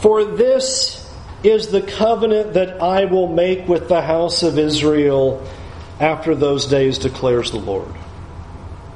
For 0.00 0.24
this 0.24 1.02
is 1.42 1.68
the 1.68 1.82
covenant 1.82 2.54
that 2.54 2.82
I 2.82 3.04
will 3.04 3.28
make 3.28 3.68
with 3.68 3.88
the 3.88 4.02
house 4.02 4.42
of 4.42 4.58
Israel 4.58 5.46
after 6.00 6.34
those 6.34 6.66
days, 6.66 6.98
declares 6.98 7.50
the 7.50 7.58
Lord. 7.58 7.92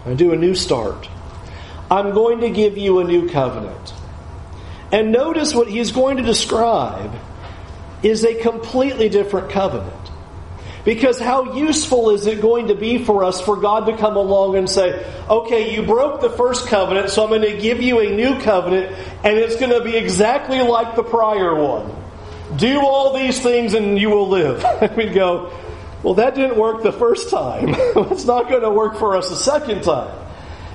I 0.04 0.14
do 0.14 0.32
a 0.32 0.37
new 0.37 0.54
start. 0.54 1.08
I'm 1.90 2.12
going 2.12 2.40
to 2.40 2.50
give 2.50 2.76
you 2.78 3.00
a 3.00 3.04
new 3.04 3.28
covenant. 3.28 3.94
And 4.92 5.12
notice 5.12 5.54
what 5.54 5.68
he's 5.68 5.92
going 5.92 6.18
to 6.18 6.22
describe 6.22 7.14
is 8.02 8.24
a 8.24 8.35
completely 8.35 9.09
different 9.09 9.50
covenant. 9.50 9.99
Because 10.90 11.20
how 11.20 11.55
useful 11.55 12.11
is 12.11 12.26
it 12.26 12.40
going 12.40 12.66
to 12.66 12.74
be 12.74 13.05
for 13.05 13.22
us 13.22 13.40
for 13.40 13.55
God 13.55 13.87
to 13.87 13.96
come 13.96 14.16
along 14.16 14.57
and 14.57 14.68
say, 14.68 15.07
okay, 15.29 15.72
you 15.72 15.85
broke 15.85 16.20
the 16.20 16.31
first 16.31 16.66
covenant, 16.66 17.11
so 17.11 17.22
I'm 17.22 17.29
going 17.29 17.42
to 17.42 17.57
give 17.57 17.81
you 17.81 18.00
a 18.00 18.11
new 18.11 18.40
covenant, 18.40 18.90
and 19.22 19.38
it's 19.38 19.55
going 19.55 19.70
to 19.70 19.85
be 19.85 19.96
exactly 19.96 20.61
like 20.61 20.96
the 20.96 21.05
prior 21.05 21.55
one. 21.55 21.94
Do 22.57 22.81
all 22.81 23.16
these 23.16 23.40
things 23.40 23.74
and 23.74 24.00
you 24.00 24.11
will 24.11 24.31
live. 24.31 24.64
And 24.83 24.96
we 24.96 25.07
go, 25.07 25.57
well, 26.03 26.14
that 26.14 26.35
didn't 26.35 26.57
work 26.57 26.83
the 26.83 26.90
first 26.90 27.31
time. 27.31 27.68
it's 28.11 28.24
not 28.24 28.48
going 28.48 28.62
to 28.62 28.70
work 28.70 28.96
for 28.96 29.16
us 29.16 29.31
a 29.31 29.37
second 29.37 29.85
time. 29.85 30.12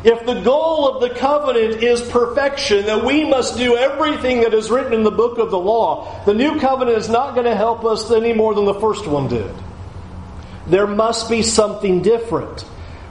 If 0.05 0.25
the 0.25 0.39
goal 0.39 0.95
of 0.95 1.01
the 1.01 1.09
covenant 1.09 1.83
is 1.83 1.99
perfection, 1.99 2.85
then 2.85 3.03
we 3.03 3.27
must 3.27 3.57
do 3.57 3.75
everything 3.75 4.43
that 4.43 4.53
is 4.53 4.71
written 4.71 4.93
in 4.93 5.03
the 5.03 5.11
book 5.11 5.39
of 5.39 5.51
the 5.51 5.59
law. 5.59 6.23
The 6.23 6.33
new 6.33 6.57
covenant 6.61 6.97
is 6.99 7.09
not 7.09 7.33
going 7.33 7.47
to 7.47 7.55
help 7.57 7.83
us 7.83 8.09
any 8.11 8.31
more 8.31 8.55
than 8.55 8.63
the 8.63 8.75
first 8.75 9.05
one 9.05 9.27
did. 9.27 9.53
There 10.67 10.87
must 10.87 11.29
be 11.29 11.41
something 11.41 12.01
different. 12.01 12.61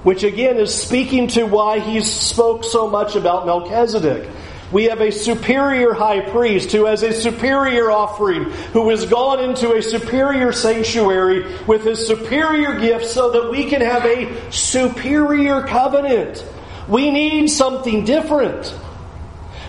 Which 0.03 0.23
again 0.23 0.59
is 0.59 0.75
speaking 0.75 1.29
to 1.29 1.45
why 1.45 1.79
he 1.79 2.03
spoke 2.03 2.65
so 2.65 2.91
much 2.91 3.17
about 3.17 3.47
Melchizedek. 3.47 4.29
We 4.71 4.85
have 4.85 5.01
a 5.01 5.13
superior 5.13 5.95
high 5.95 6.21
priest 6.21 6.73
who 6.73 6.87
has 6.87 7.03
a 7.03 7.13
superior 7.13 7.91
offering, 7.91 8.51
who 8.73 8.91
has 8.91 9.07
gone 9.07 9.43
into 9.43 9.73
a 9.75 9.83
superior 9.83 10.53
sanctuary 10.53 11.47
with 11.67 11.85
his 11.85 12.07
superior 12.07 12.79
gifts 12.81 13.13
so 13.13 13.31
that 13.31 13.51
we 13.51 13.71
can 13.71 13.81
have 13.81 14.05
a 14.05 14.51
superior 14.51 15.63
covenant. 15.63 16.45
We 16.89 17.11
need 17.11 17.49
something 17.49 18.05
different. 18.05 18.75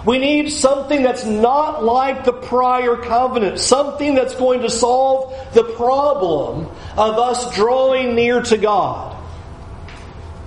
We 0.05 0.19
need 0.19 0.51
something 0.51 1.01
that's 1.01 1.25
not 1.25 1.83
like 1.83 2.25
the 2.25 2.33
prior 2.33 2.95
covenant, 2.95 3.59
something 3.59 4.13
that's 4.13 4.35
going 4.35 4.61
to 4.61 4.69
solve 4.69 5.33
the 5.53 5.63
problem 5.63 6.67
of 6.95 7.17
us 7.17 7.55
drawing 7.55 8.13
near 8.13 8.41
to 8.41 8.57
God. 8.57 9.17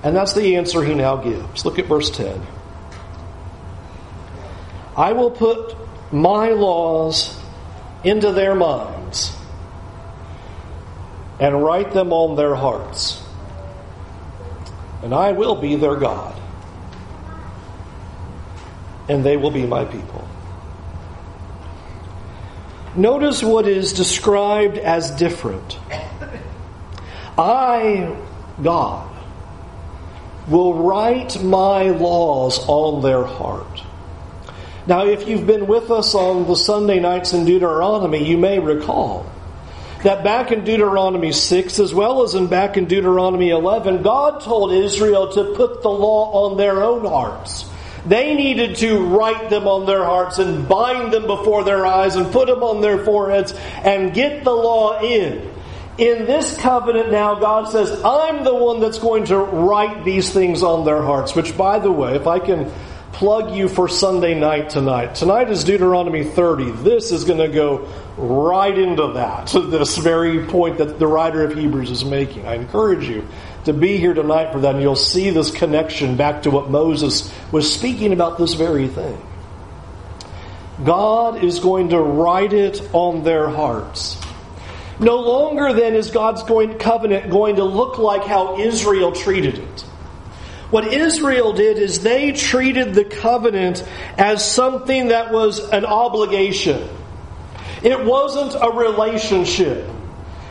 And 0.05 0.15
that's 0.15 0.33
the 0.35 0.57
answer 0.57 0.85
he 0.85 0.95
now 0.95 1.17
gives. 1.17 1.65
Look 1.65 1.81
at 1.81 1.87
verse 1.87 2.11
10. 2.11 2.41
I 4.97 5.13
will 5.13 5.33
put 5.33 5.77
my 6.13 6.51
laws 6.51 7.37
into 8.05 8.33
their 8.33 8.55
minds 8.55 9.35
and 11.41 11.63
write 11.63 11.93
them 11.93 12.13
on 12.13 12.37
their 12.37 12.55
hearts, 12.55 13.23
and 15.03 15.15
I 15.15 15.33
will 15.33 15.57
be 15.57 15.77
their 15.77 15.97
God 15.97 16.41
and 19.09 19.25
they 19.25 19.37
will 19.37 19.51
be 19.51 19.67
my 19.67 19.85
people. 19.85 20.27
Notice 22.95 23.43
what 23.43 23.69
is 23.69 23.93
described 23.93 24.79
as 24.79 25.11
different. 25.13 25.79
I, 27.39 28.17
God, 28.63 29.09
will 30.49 30.75
write 30.75 31.43
my 31.43 31.91
laws 31.91 32.59
on 32.67 33.03
their 33.03 33.25
heart. 33.25 33.83
Now, 34.87 35.07
if 35.07 35.29
you've 35.29 35.47
been 35.47 35.67
with 35.67 35.91
us 35.91 36.15
on 36.15 36.47
the 36.47 36.57
Sunday 36.57 36.99
nights 36.99 37.35
in 37.35 37.45
Deuteronomy, 37.45 38.27
you 38.27 38.39
may 38.39 38.59
recall 38.59 39.31
that 40.03 40.25
back 40.25 40.51
in 40.51 40.65
Deuteronomy 40.65 41.33
6, 41.33 41.79
as 41.79 41.93
well 41.93 42.23
as 42.23 42.35
in 42.35 42.47
back 42.47 42.77
in 42.77 42.87
Deuteronomy 42.87 43.51
11, 43.51 44.03
God 44.03 44.41
told 44.41 44.73
Israel 44.73 45.33
to 45.33 45.55
put 45.55 45.83
the 45.83 45.91
law 45.91 46.47
on 46.47 46.57
their 46.57 46.83
own 46.83 47.05
hearts. 47.05 47.67
They 48.09 48.35
needed 48.35 48.77
to 48.77 49.05
write 49.05 49.51
them 49.51 49.69
on 49.69 49.85
their 49.85 50.03
hearts 50.03 50.39
and 50.39 50.67
bind 50.67 51.13
them 51.13 51.27
before 51.27 51.63
their 51.63 51.85
eyes 51.85 52.17
and 52.17 52.33
put 52.33 52.49
them 52.49 52.63
on 52.63 52.81
their 52.81 53.05
foreheads 53.05 53.53
and 53.53 54.15
get 54.15 54.45
the 54.45 54.53
law 54.53 55.01
in. 55.03 55.55
In 55.99 56.27
this 56.27 56.57
covenant 56.57 57.11
now, 57.11 57.35
God 57.35 57.71
says, 57.71 57.91
I'm 58.05 58.45
the 58.45 58.55
one 58.55 58.81
that's 58.81 58.99
going 58.99 59.25
to 59.27 59.37
write 59.37 60.05
these 60.05 60.33
things 60.33 60.63
on 60.63 60.87
their 60.87 61.03
hearts. 61.03 61.35
Which, 61.35 61.57
by 61.57 61.81
the 61.81 61.91
way, 61.93 62.15
if 62.15 62.27
I 62.27 62.39
can 62.39 62.71
plug 63.13 63.55
you 63.55 63.69
for 63.69 63.89
Sunday 63.89 64.39
night 64.39 64.71
tonight, 64.71 65.17
tonight 65.17 65.51
is 65.51 65.65
Deuteronomy 65.65 66.25
30. 66.25 66.71
This 66.83 67.11
is 67.11 67.25
going 67.25 67.41
to 67.41 67.49
go 67.49 67.89
right 68.17 68.79
into 68.79 69.15
that, 69.15 69.49
to 69.49 69.61
this 69.67 69.99
very 69.99 70.47
point 70.47 70.79
that 70.79 70.99
the 70.99 71.07
writer 71.07 71.43
of 71.43 71.55
Hebrews 71.55 71.91
is 71.91 72.05
making. 72.05 72.47
I 72.47 72.55
encourage 72.55 73.09
you 73.09 73.27
to 73.65 73.73
be 73.73 73.99
here 73.99 74.15
tonight 74.15 74.53
for 74.53 74.61
that, 74.61 74.75
and 74.75 74.83
you'll 74.83 74.97
see 74.97 75.31
this 75.31 75.51
connection 75.51 76.17
back 76.17 76.43
to 76.43 76.51
what 76.51 76.71
Moses 76.71 77.33
was 77.53 77.73
speaking 77.73 78.13
about 78.13 78.39
this 78.39 78.55
very 78.55 78.89
thing. 78.89 79.21
God 80.85 81.43
is 81.43 81.59
going 81.59 81.91
to 81.91 82.01
write 82.01 82.53
it 82.53 82.81
on 82.93 83.25
their 83.25 83.49
hearts. 83.49 84.21
No 85.01 85.17
longer 85.17 85.73
then 85.73 85.95
is 85.95 86.11
God's 86.11 86.43
going, 86.43 86.79
covenant 86.79 87.31
going 87.31 87.57
to 87.57 87.65
look 87.65 87.99
like 87.99 88.25
how 88.25 88.59
Israel 88.59 89.13
treated 89.13 89.59
it. 89.59 89.81
What 90.71 90.93
Israel 90.93 91.53
did 91.53 91.79
is 91.79 92.01
they 92.01 92.33
treated 92.33 92.95
the 92.95 93.05
covenant 93.05 93.83
as 94.19 94.45
something 94.45 95.09
that 95.09 95.33
was 95.33 95.61
an 95.71 95.85
obligation. 95.85 96.89
It 97.83 98.05
wasn't 98.05 98.55
a 98.55 98.71
relationship. 98.71 99.89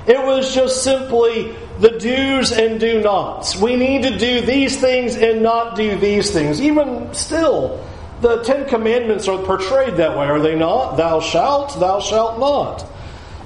It 0.07 0.17
was 0.17 0.55
just 0.55 0.83
simply 0.83 1.55
the 1.79 1.91
do's 1.99 2.51
and 2.51 2.79
do 2.79 3.01
nots. 3.01 3.55
We 3.55 3.75
need 3.75 4.03
to 4.03 4.17
do 4.17 4.41
these 4.41 4.79
things 4.79 5.15
and 5.15 5.41
not 5.41 5.75
do 5.75 5.97
these 5.97 6.31
things. 6.31 6.61
Even 6.61 7.13
still, 7.13 7.83
the 8.21 8.43
Ten 8.43 8.67
Commandments 8.67 9.27
are 9.27 9.43
portrayed 9.43 9.97
that 9.97 10.17
way, 10.17 10.25
are 10.27 10.39
they 10.39 10.55
not? 10.55 10.97
Thou 10.97 11.19
shalt, 11.19 11.79
thou 11.79 11.99
shalt 11.99 12.39
not. 12.39 12.85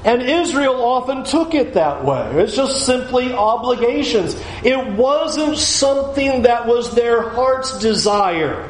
And 0.03 0.23
Israel 0.23 0.83
often 0.83 1.23
took 1.25 1.53
it 1.53 1.75
that 1.75 2.03
way. 2.03 2.41
It's 2.41 2.55
just 2.55 2.85
simply 2.85 3.33
obligations. 3.33 4.35
It 4.63 4.93
wasn't 4.93 5.57
something 5.57 6.43
that 6.43 6.65
was 6.65 6.95
their 6.95 7.29
heart's 7.29 7.77
desire. 7.79 8.69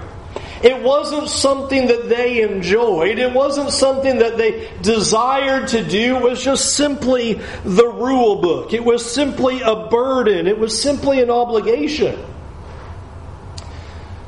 It 0.64 0.82
wasn't 0.82 1.28
something 1.30 1.88
that 1.88 2.08
they 2.08 2.42
enjoyed. 2.42 3.18
It 3.18 3.34
wasn't 3.34 3.72
something 3.72 4.20
that 4.20 4.38
they 4.38 4.72
desired 4.82 5.70
to 5.70 5.84
do. 5.84 6.18
It 6.18 6.24
was 6.24 6.44
just 6.44 6.76
simply 6.76 7.42
the 7.64 7.88
rule 7.88 8.42
book. 8.42 8.74
It 8.74 8.84
was 8.84 9.10
simply 9.12 9.62
a 9.62 9.88
burden. 9.88 10.48
It 10.48 10.60
was 10.60 10.80
simply 10.80 11.22
an 11.22 11.30
obligation. 11.30 12.20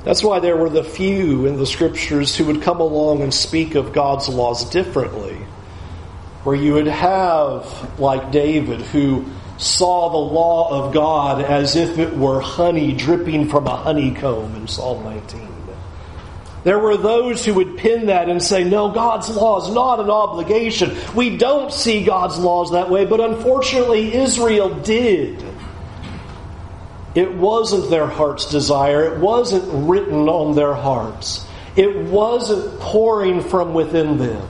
That's 0.04 0.24
why 0.24 0.40
there 0.40 0.58
were 0.58 0.70
the 0.70 0.84
few 0.84 1.46
in 1.46 1.58
the 1.58 1.66
scriptures 1.66 2.36
who 2.36 2.46
would 2.46 2.62
come 2.62 2.82
along 2.82 3.22
and 3.22 3.34
speak 3.34 3.76
of 3.76 3.94
God's 3.94 4.28
laws 4.28 4.70
differently 4.70 5.38
where 6.44 6.56
you 6.56 6.74
would 6.74 6.88
have, 6.88 8.00
like 8.00 8.32
David, 8.32 8.82
who 8.82 9.26
saw 9.58 10.10
the 10.10 10.18
law 10.18 10.86
of 10.88 10.94
God 10.94 11.42
as 11.42 11.76
if 11.76 11.98
it 12.00 12.16
were 12.18 12.42
honey 12.42 12.92
dripping 12.92 13.48
from 13.48 13.66
a 13.68 13.76
honeycomb 13.76 14.56
in 14.56 14.68
Psalm 14.68 15.04
19. 15.04 15.53
There 16.64 16.80
were 16.80 16.96
those 16.96 17.44
who 17.44 17.56
would 17.56 17.78
pin 17.78 18.06
that 18.06 18.30
and 18.30 18.42
say, 18.42 18.64
no, 18.64 18.90
God's 18.92 19.30
law 19.30 19.62
is 19.62 19.74
not 19.74 20.00
an 20.00 20.10
obligation. 20.10 20.96
We 21.14 21.36
don't 21.36 21.72
see 21.72 22.06
God's 22.06 22.38
laws 22.38 22.72
that 22.72 22.90
way, 22.90 23.06
but 23.06 23.20
unfortunately, 23.20 24.14
Israel 24.14 24.74
did. 24.82 25.44
It 27.16 27.34
wasn't 27.34 27.90
their 27.90 28.08
heart's 28.08 28.50
desire, 28.50 29.14
it 29.14 29.20
wasn't 29.20 29.88
written 29.88 30.28
on 30.30 30.56
their 30.56 30.74
hearts, 30.74 31.46
it 31.76 31.96
wasn't 31.96 32.80
pouring 32.80 33.42
from 33.42 33.74
within 33.74 34.18
them. 34.18 34.50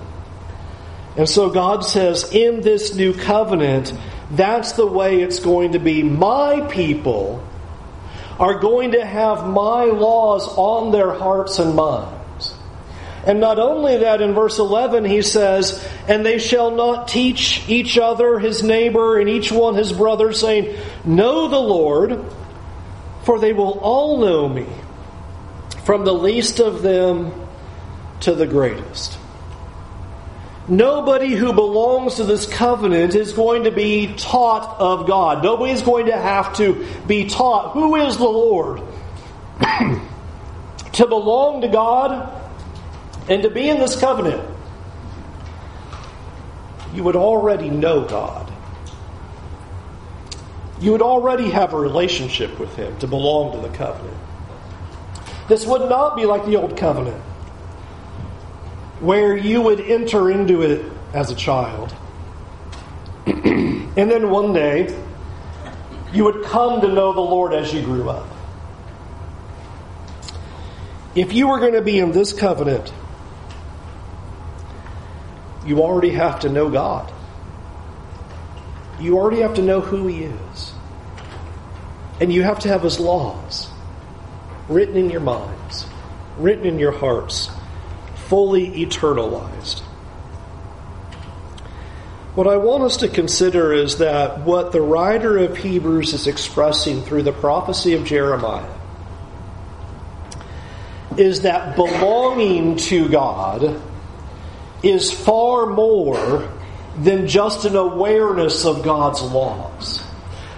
And 1.18 1.28
so 1.28 1.50
God 1.50 1.86
says, 1.86 2.34
in 2.34 2.62
this 2.62 2.96
new 2.96 3.14
covenant, 3.14 3.94
that's 4.32 4.72
the 4.74 4.88
way 4.88 5.22
it's 5.22 5.40
going 5.40 5.74
to 5.74 5.80
be. 5.80 6.04
My 6.04 6.62
people 6.62 7.44
are 8.40 8.60
going 8.60 8.92
to 8.92 9.06
have 9.06 9.48
my 9.48 9.86
laws 9.86 10.48
on 10.48 10.92
their 10.92 11.12
hearts 11.12 11.60
and 11.60 11.76
minds. 11.76 12.54
And 13.26 13.40
not 13.40 13.58
only 13.58 13.98
that, 13.98 14.22
in 14.22 14.34
verse 14.34 14.60
11, 14.60 15.06
he 15.06 15.22
says, 15.22 15.86
And 16.08 16.26
they 16.26 16.40
shall 16.40 16.72
not 16.72 17.08
teach 17.08 17.68
each 17.70 17.98
other, 17.98 18.38
his 18.38 18.64
neighbor, 18.64 19.18
and 19.20 19.30
each 19.30 19.52
one 19.52 19.76
his 19.76 19.94
brother, 19.94 20.34
saying, 20.34 20.76
Know 21.06 21.48
the 21.48 21.60
Lord, 21.60 22.20
for 23.24 23.40
they 23.40 23.54
will 23.54 23.80
all 23.80 24.18
know 24.18 24.50
me, 24.50 24.68
from 25.86 26.04
the 26.04 26.14
least 26.14 26.60
of 26.60 26.82
them 26.82 27.32
to 28.22 28.36
the 28.36 28.48
greatest. 28.48 29.18
Nobody 30.68 31.36
who 31.36 31.52
belongs 31.52 32.16
to 32.16 32.24
this 32.24 32.46
covenant 32.46 33.16
is 33.16 33.34
going 33.34 33.66
to 33.66 33.72
be 33.72 34.14
taught 34.16 34.80
of 34.80 35.06
God. 35.08 35.44
Nobody 35.44 35.74
is 35.74 35.82
going 35.82 36.06
to 36.06 36.18
have 36.18 36.56
to 36.56 36.88
be 37.06 37.28
taught 37.28 37.74
who 37.74 37.96
is 37.98 38.18
the 38.18 38.24
Lord. 38.24 38.82
to 40.94 41.08
belong 41.08 41.62
to 41.62 41.68
God 41.68 42.42
and 43.28 43.44
to 43.44 43.50
be 43.50 43.68
in 43.68 43.80
this 43.80 44.00
covenant, 44.00 44.50
you 46.94 47.04
would 47.04 47.16
already 47.16 47.70
know 47.70 48.08
God. 48.08 48.52
You 50.80 50.94
would 50.94 51.02
already 51.02 51.50
have 51.50 51.74
a 51.74 51.80
relationship 51.80 52.58
with 52.58 52.74
Him 52.76 52.98
to 53.00 53.08
belong 53.08 53.54
to 53.54 53.68
the 53.68 53.76
covenant. 53.76 54.18
This 55.50 55.66
would 55.66 55.90
not 55.90 56.16
be 56.16 56.26
like 56.26 56.46
the 56.46 56.56
old 56.56 56.78
covenant 56.78 57.22
where 59.00 59.36
you 59.36 59.62
would 59.62 59.80
enter 59.82 60.30
into 60.30 60.62
it 60.62 60.92
as 61.14 61.32
a 61.32 61.36
child. 61.36 61.96
and 63.26 63.96
then 63.96 64.30
one 64.30 64.54
day, 64.54 64.98
you 66.12 66.24
would 66.26 66.44
come 66.46 66.82
to 66.82 66.88
know 66.88 67.14
the 67.14 67.22
Lord 67.22 67.54
as 67.54 67.74
you 67.74 67.82
grew 67.82 68.10
up. 68.10 68.28
If 71.16 71.34
you 71.34 71.48
were 71.48 71.60
going 71.60 71.74
to 71.74 71.82
be 71.82 72.00
in 72.00 72.12
this 72.12 72.34
covenant, 72.34 72.92
you 75.66 75.82
already 75.82 76.12
have 76.12 76.42
to 76.42 76.50
know 76.50 76.70
God. 76.70 77.12
You 79.00 79.18
already 79.18 79.42
have 79.42 79.56
to 79.56 79.62
know 79.62 79.82
who 79.82 80.08
He 80.08 80.24
is. 80.24 80.74
And 82.20 82.32
you 82.32 82.44
have 82.44 82.60
to 82.60 82.70
have 82.70 82.84
His 82.84 83.00
laws 83.00 83.70
written 84.70 84.96
in 84.96 85.10
your 85.10 85.22
minds, 85.22 85.86
written 86.38 86.66
in 86.66 86.80
your 86.80 86.92
hearts 86.92 87.50
fully 88.34 88.84
eternalized. 88.84 89.82
What 92.34 92.48
I 92.48 92.58
want 92.58 92.82
us 92.82 92.98
to 92.98 93.08
consider 93.08 93.72
is 93.74 94.00
that 94.00 94.40
what 94.40 94.72
the 94.72 94.82
writer 94.82 95.38
of 95.38 95.56
Hebrews 95.56 96.16
is 96.16 96.26
expressing 96.26 97.04
through 97.04 97.22
the 97.22 97.32
prophecy 97.32 97.94
of 97.94 98.06
Jeremiah 98.06 98.74
is 101.16 101.44
that 101.44 101.76
belonging 101.76 102.78
to 102.78 103.08
God 103.08 103.80
is 104.82 105.12
far 105.12 105.68
more 105.68 106.52
than 106.98 107.28
just 107.28 107.66
an 107.66 107.76
awareness 107.76 108.66
of 108.66 108.82
God's 108.82 109.22
laws. 109.22 110.04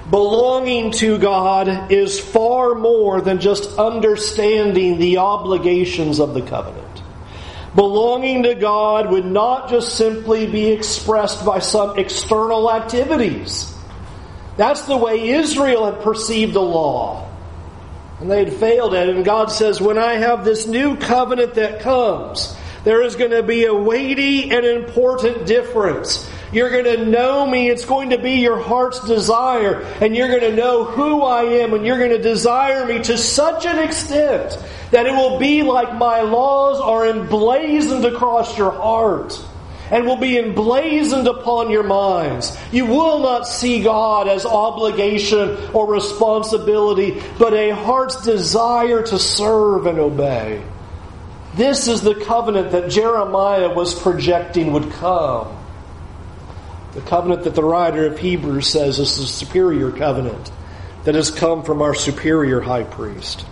Belonging 0.10 0.92
to 0.92 1.18
God 1.18 1.92
is 1.92 2.22
far 2.22 2.74
more 2.74 3.20
than 3.20 3.42
just 3.42 3.78
understanding 3.78 4.98
the 4.98 5.18
obligations 5.18 6.22
of 6.22 6.34
the 6.34 6.42
covenant. 6.42 6.85
Belonging 7.76 8.44
to 8.44 8.56
God 8.56 9.12
would 9.12 9.26
not 9.26 9.70
just 9.70 9.96
simply 9.96 10.48
be 10.48 10.72
expressed 10.72 11.46
by 11.46 11.60
some 11.60 12.00
external 12.00 12.72
activities. 12.72 13.76
That's 14.56 14.84
the 14.84 14.96
way 14.96 15.30
Israel 15.30 15.92
had 15.92 16.02
perceived 16.02 16.54
the 16.54 16.62
law. 16.62 17.30
And 18.22 18.32
they 18.32 18.46
had 18.46 18.54
failed 18.54 18.94
at 18.94 19.10
it. 19.10 19.16
And 19.18 19.26
God 19.26 19.52
says, 19.52 19.82
when 19.82 19.98
I 19.98 20.14
have 20.14 20.46
this 20.46 20.68
new 20.68 20.96
covenant 20.96 21.56
that 21.56 21.82
comes, 21.82 22.56
there 22.86 23.02
is 23.02 23.18
going 23.18 23.32
to 23.32 23.44
be 23.44 23.66
a 23.66 23.74
weighty 23.74 24.52
and 24.52 24.66
important 24.66 25.46
difference. 25.46 26.30
You're 26.56 26.70
going 26.70 26.86
to 26.86 27.06
know 27.06 27.46
me. 27.46 27.68
It's 27.70 27.84
going 27.84 28.12
to 28.12 28.18
be 28.18 28.36
your 28.36 28.58
heart's 28.58 29.06
desire. 29.06 29.82
And 30.00 30.16
you're 30.16 30.30
going 30.30 30.50
to 30.50 30.56
know 30.56 30.86
who 30.86 31.22
I 31.22 31.44
am. 31.44 31.74
And 31.74 31.86
you're 31.86 31.98
going 31.98 32.12
to 32.12 32.22
desire 32.22 32.86
me 32.86 33.04
to 33.04 33.18
such 33.18 33.66
an 33.66 33.78
extent 33.78 34.58
that 34.92 35.06
it 35.06 35.12
will 35.12 35.38
be 35.38 35.64
like 35.64 35.94
my 35.96 36.22
laws 36.22 36.80
are 36.80 37.08
emblazoned 37.08 38.06
across 38.06 38.58
your 38.58 38.72
heart 38.72 39.38
and 39.92 40.06
will 40.06 40.16
be 40.16 40.38
emblazoned 40.38 41.28
upon 41.28 41.72
your 41.72 41.84
minds. 41.84 42.58
You 42.72 42.86
will 42.86 43.20
not 43.20 43.50
see 43.50 43.84
God 43.84 44.30
as 44.30 44.46
obligation 44.46 45.58
or 45.74 45.92
responsibility, 45.92 47.22
but 47.38 47.54
a 47.54 47.72
heart's 47.72 48.24
desire 48.24 49.04
to 49.04 49.20
serve 49.20 49.88
and 49.88 50.00
obey. 50.00 50.64
This 51.56 51.90
is 51.90 52.00
the 52.00 52.16
covenant 52.16 52.72
that 52.72 52.90
Jeremiah 52.90 53.74
was 53.74 53.94
projecting 53.94 54.72
would 54.72 54.90
come. 54.94 55.65
The 56.96 57.02
covenant 57.02 57.44
that 57.44 57.56
the 57.56 57.64
writer 57.64 58.08
of 58.08 58.18
Hebrews 58.18 58.68
says 58.68 59.00
is 59.00 59.18
the 59.18 59.28
superior 59.28 59.92
covenant 59.92 60.52
that 61.04 61.14
has 61.14 61.30
come 61.30 61.64
from 61.64 61.82
our 61.82 61.94
superior 61.94 62.62
high 62.62 62.84
priest 62.84 63.46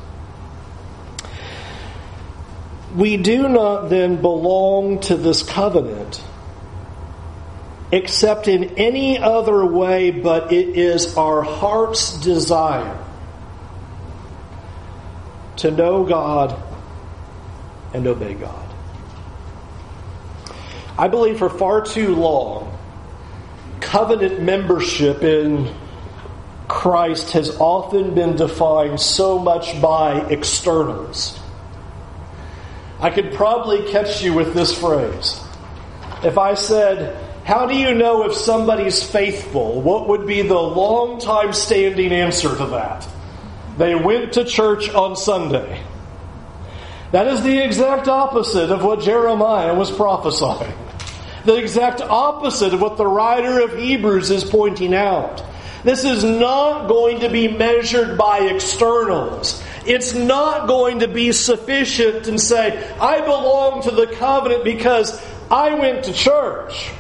we 2.96 3.18
do 3.18 3.50
not 3.50 3.90
then 3.90 4.22
belong 4.22 5.00
to 5.02 5.16
this 5.16 5.44
covenant 5.44 6.24
except 7.92 8.48
in 8.48 8.76
any 8.78 9.20
other 9.20 9.66
way, 9.66 10.10
but 10.10 10.52
it 10.52 10.78
is 10.78 11.16
our 11.16 11.44
heart's 11.44 12.20
desire 12.22 12.98
to 15.58 15.70
know 15.70 16.04
God 16.04 16.60
and 17.94 18.08
obey 18.08 18.34
God. 18.34 18.68
I 20.98 21.08
believe 21.08 21.38
for 21.38 21.50
far 21.50 21.86
too 21.86 22.16
long, 22.16 22.73
covenant 23.84 24.42
membership 24.42 25.24
in 25.24 25.74
Christ 26.68 27.32
has 27.32 27.58
often 27.60 28.16
been 28.16 28.36
defined 28.36 29.00
so 29.00 29.38
much 29.38 29.80
by 29.82 30.22
externals 30.30 31.40
I 33.04 33.10
could 33.10 33.34
probably 33.34 33.92
catch 33.92 34.24
you 34.24 34.34
with 34.34 34.54
this 34.54 34.80
phrase. 34.80 35.38
If 36.24 36.38
I 36.38 36.54
said, 36.54 37.18
How 37.44 37.66
do 37.66 37.76
you 37.76 37.94
know 37.94 38.24
if 38.24 38.34
somebody's 38.34 39.04
faithful? 39.04 39.82
What 39.82 40.08
would 40.08 40.26
be 40.26 40.42
the 40.42 40.58
long 40.58 41.20
time 41.20 41.52
standing 41.52 42.14
answer 42.14 42.56
to 42.56 42.66
that? 42.68 43.06
They 43.78 43.94
went 43.94 44.32
to 44.34 44.46
church 44.46 44.90
on 44.90 45.18
Sunday. 45.18 45.84
That 47.12 47.28
is 47.28 47.44
the 47.44 47.62
exact 47.62 48.08
opposite 48.08 48.72
of 48.72 48.86
what 48.86 49.02
Jeremiah 49.02 49.76
was 49.76 49.92
prophesying. 49.92 50.74
The 51.46 51.56
exact 51.56 52.02
opposite 52.02 52.74
of 52.74 52.82
what 52.82 52.98
the 52.98 53.06
writer 53.06 53.62
of 53.62 53.78
Hebrews 53.78 54.32
is 54.32 54.44
pointing 54.44 54.94
out. 54.94 55.44
This 55.84 56.06
is 56.06 56.24
not 56.24 56.88
going 56.88 57.20
to 57.22 57.30
be 57.30 57.50
measured 57.50 58.18
by 58.18 58.40
externals. 58.40 59.62
It's 59.86 60.14
not 60.14 60.68
going 60.68 61.00
to 61.00 61.10
be 61.10 61.34
sufficient 61.34 62.28
and 62.28 62.40
say, 62.40 62.90
I 63.00 63.20
belong 63.20 63.84
to 63.84 63.92
the 63.92 64.08
covenant 64.08 64.64
because 64.64 65.22
I 65.52 65.74
went 65.74 66.06
to 66.06 66.14
church. 66.14 66.92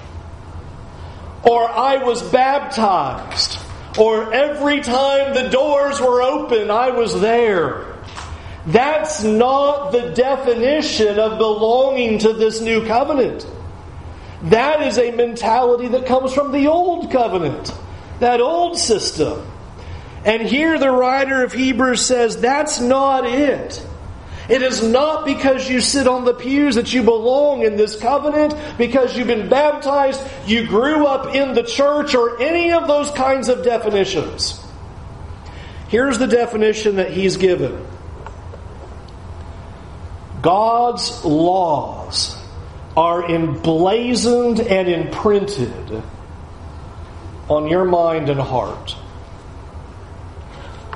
Or 1.44 1.70
I 1.70 2.04
was 2.04 2.22
baptized. 2.22 3.58
Or 3.98 4.34
every 4.34 4.82
time 4.82 5.34
the 5.34 5.50
doors 5.50 6.02
were 6.02 6.22
open, 6.22 6.70
I 6.70 6.90
was 6.90 7.20
there. 7.22 7.86
That's 8.66 9.24
not 9.24 9.92
the 9.92 10.12
definition 10.12 11.20
of 11.20 11.38
belonging 11.38 12.20
to 12.20 12.34
this 12.34 12.60
new 12.60 12.86
covenant. 12.86 13.46
That 14.44 14.82
is 14.82 14.98
a 14.98 15.12
mentality 15.12 15.88
that 15.90 16.06
comes 16.06 16.34
from 16.34 16.52
the 16.52 16.68
old 16.68 17.12
covenant, 17.12 17.74
that 18.20 18.42
old 18.42 18.78
system. 18.78 19.46
And 20.26 20.42
here 20.42 20.78
the 20.78 20.92
writer 20.92 21.44
of 21.44 21.54
Hebrews 21.54 22.06
says 22.06 22.40
that's 22.40 22.80
not 22.80 23.26
it. 23.26 23.86
It 24.50 24.62
is 24.62 24.84
not 24.84 25.26
because 25.26 25.70
you 25.70 25.80
sit 25.80 26.06
on 26.06 26.26
the 26.26 26.34
pews 26.34 26.76
that 26.76 26.94
you 26.94 27.04
belong 27.04 27.64
in 27.64 27.78
this 27.78 27.96
covenant, 27.96 28.54
because 28.78 29.18
you've 29.18 29.28
been 29.28 29.48
baptized, 29.48 30.22
you 30.46 30.68
grew 30.68 31.08
up 31.08 31.34
in 31.34 31.54
the 31.54 31.64
church, 31.64 32.14
or 32.14 32.42
any 32.42 32.74
of 32.74 32.88
those 32.88 33.10
kinds 33.12 33.48
of 33.48 33.64
definitions. 33.64 34.62
Here's 35.88 36.18
the 36.18 36.28
definition 36.28 36.98
that 36.98 37.12
he's 37.12 37.38
given 37.38 37.86
God's 40.42 41.24
laws 41.24 42.43
are 42.96 43.30
emblazoned 43.30 44.60
and 44.60 44.88
imprinted 44.88 46.04
on 47.50 47.68
your 47.68 47.86
mind 47.86 48.30
and 48.30 48.40
heart. 48.40 48.96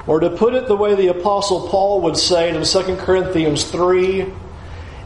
Or 0.05 0.19
to 0.21 0.29
put 0.29 0.53
it 0.53 0.67
the 0.67 0.75
way 0.75 0.95
the 0.95 1.07
Apostle 1.07 1.67
Paul 1.67 2.01
would 2.01 2.17
say 2.17 2.49
it 2.49 2.55
in 2.55 2.63
2 2.63 2.95
Corinthians 2.97 3.65
3, 3.65 4.31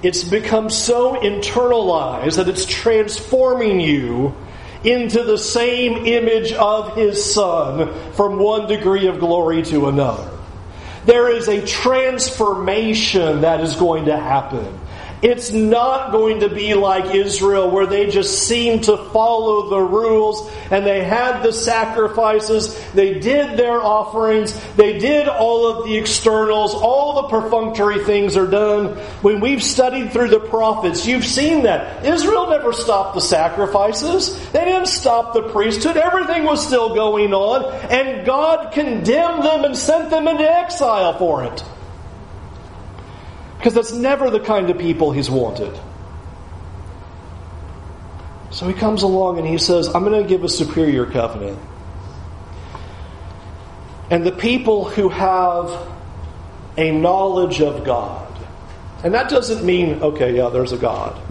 it's 0.03 0.23
become 0.23 0.69
so 0.69 1.15
internalized 1.15 2.37
that 2.37 2.47
it's 2.47 2.65
transforming 2.65 3.79
you 3.79 4.35
into 4.83 5.23
the 5.23 5.37
same 5.37 6.05
image 6.05 6.53
of 6.53 6.95
his 6.95 7.33
Son 7.33 7.93
from 8.13 8.39
one 8.39 8.67
degree 8.67 9.07
of 9.07 9.19
glory 9.19 9.61
to 9.63 9.87
another. 9.87 10.29
There 11.05 11.35
is 11.35 11.47
a 11.47 11.65
transformation 11.65 13.41
that 13.41 13.61
is 13.61 13.75
going 13.75 14.05
to 14.05 14.17
happen. 14.17 14.80
It's 15.21 15.51
not 15.51 16.11
going 16.11 16.39
to 16.39 16.49
be 16.49 16.73
like 16.73 17.13
Israel 17.13 17.69
where 17.69 17.85
they 17.85 18.09
just 18.09 18.47
seem 18.47 18.81
to 18.81 18.97
follow 18.97 19.69
the 19.69 19.79
rules 19.79 20.51
and 20.71 20.83
they 20.83 21.03
had 21.03 21.43
the 21.43 21.53
sacrifices, 21.53 22.75
they 22.93 23.19
did 23.19 23.55
their 23.57 23.79
offerings, 23.79 24.59
they 24.75 24.97
did 24.97 25.27
all 25.27 25.67
of 25.67 25.85
the 25.85 25.95
externals, 25.95 26.73
all 26.73 27.21
the 27.21 27.27
perfunctory 27.27 28.03
things 28.03 28.35
are 28.35 28.47
done. 28.47 28.97
When 29.21 29.41
we've 29.41 29.61
studied 29.61 30.11
through 30.11 30.29
the 30.29 30.39
prophets, 30.39 31.05
you've 31.05 31.25
seen 31.25 31.63
that. 31.63 32.03
Israel 32.03 32.49
never 32.49 32.73
stopped 32.73 33.13
the 33.13 33.21
sacrifices. 33.21 34.39
They 34.51 34.65
didn't 34.65 34.87
stop 34.87 35.33
the 35.33 35.43
priesthood. 35.49 35.97
Everything 35.97 36.45
was 36.45 36.65
still 36.65 36.95
going 36.95 37.31
on 37.33 37.65
and 37.91 38.25
God 38.25 38.71
condemned 38.73 39.43
them 39.43 39.65
and 39.65 39.77
sent 39.77 40.09
them 40.09 40.27
into 40.27 40.49
exile 40.49 41.15
for 41.19 41.43
it. 41.43 41.63
Because 43.61 43.75
that's 43.75 43.93
never 43.93 44.31
the 44.31 44.39
kind 44.39 44.71
of 44.71 44.79
people 44.79 45.11
he's 45.11 45.29
wanted. 45.29 45.79
So 48.49 48.67
he 48.67 48.73
comes 48.73 49.03
along 49.03 49.37
and 49.37 49.47
he 49.47 49.59
says, 49.59 49.87
I'm 49.93 50.03
going 50.03 50.19
to 50.19 50.27
give 50.27 50.43
a 50.43 50.49
superior 50.49 51.05
covenant. 51.05 51.59
And 54.09 54.25
the 54.25 54.31
people 54.31 54.85
who 54.85 55.09
have 55.09 55.69
a 56.75 56.89
knowledge 56.89 57.61
of 57.61 57.83
God, 57.83 58.35
and 59.03 59.13
that 59.13 59.29
doesn't 59.29 59.63
mean, 59.63 60.01
okay, 60.01 60.35
yeah, 60.35 60.49
there's 60.49 60.71
a 60.71 60.77
God 60.77 61.21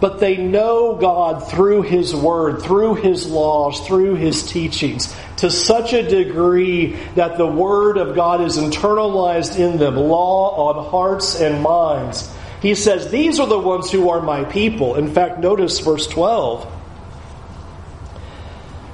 but 0.00 0.20
they 0.20 0.36
know 0.36 0.94
God 0.94 1.48
through 1.50 1.82
His 1.82 2.14
Word, 2.14 2.62
through 2.62 2.96
His 2.96 3.26
laws, 3.26 3.86
through 3.86 4.14
His 4.14 4.46
teachings, 4.46 5.14
to 5.38 5.50
such 5.50 5.92
a 5.92 6.08
degree 6.08 6.96
that 7.14 7.36
the 7.36 7.46
Word 7.46 7.98
of 7.98 8.14
God 8.14 8.40
is 8.40 8.56
internalized 8.56 9.58
in 9.58 9.78
them, 9.78 9.96
law 9.96 10.68
on 10.68 10.90
hearts 10.90 11.40
and 11.40 11.62
minds. 11.62 12.32
He 12.62 12.74
says, 12.74 13.10
These 13.10 13.40
are 13.40 13.46
the 13.46 13.58
ones 13.58 13.90
who 13.90 14.10
are 14.10 14.20
my 14.20 14.44
people. 14.44 14.96
In 14.96 15.12
fact, 15.12 15.38
notice 15.38 15.78
verse 15.80 16.06
12. 16.06 16.74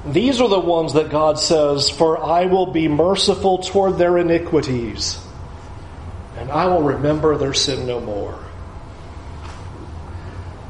These 0.06 0.40
are 0.40 0.48
the 0.48 0.60
ones 0.60 0.92
that 0.94 1.10
God 1.10 1.38
says, 1.38 1.88
For 1.88 2.22
I 2.22 2.46
will 2.46 2.66
be 2.66 2.88
merciful 2.88 3.58
toward 3.58 3.96
their 3.96 4.18
iniquities, 4.18 5.18
and 6.36 6.50
I 6.50 6.66
will 6.66 6.82
remember 6.82 7.38
their 7.38 7.54
sin 7.54 7.86
no 7.86 8.00
more. 8.00 8.43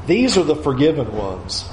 These 0.07 0.37
are 0.37 0.43
the 0.43 0.55
forgiven 0.55 1.15
ones. 1.15 1.65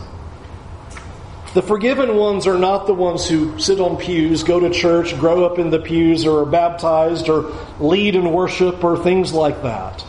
The 1.54 1.62
forgiven 1.62 2.16
ones 2.16 2.46
are 2.46 2.56
not 2.56 2.86
the 2.86 2.94
ones 2.94 3.28
who 3.28 3.58
sit 3.58 3.78
on 3.78 3.98
pews, 3.98 4.42
go 4.42 4.58
to 4.58 4.70
church, 4.70 5.18
grow 5.18 5.44
up 5.44 5.58
in 5.58 5.68
the 5.68 5.78
pews, 5.78 6.24
or 6.24 6.40
are 6.42 6.46
baptized, 6.46 7.28
or 7.28 7.52
lead 7.78 8.14
in 8.14 8.32
worship, 8.32 8.82
or 8.82 8.96
things 8.96 9.34
like 9.34 9.62
that. 9.62 10.02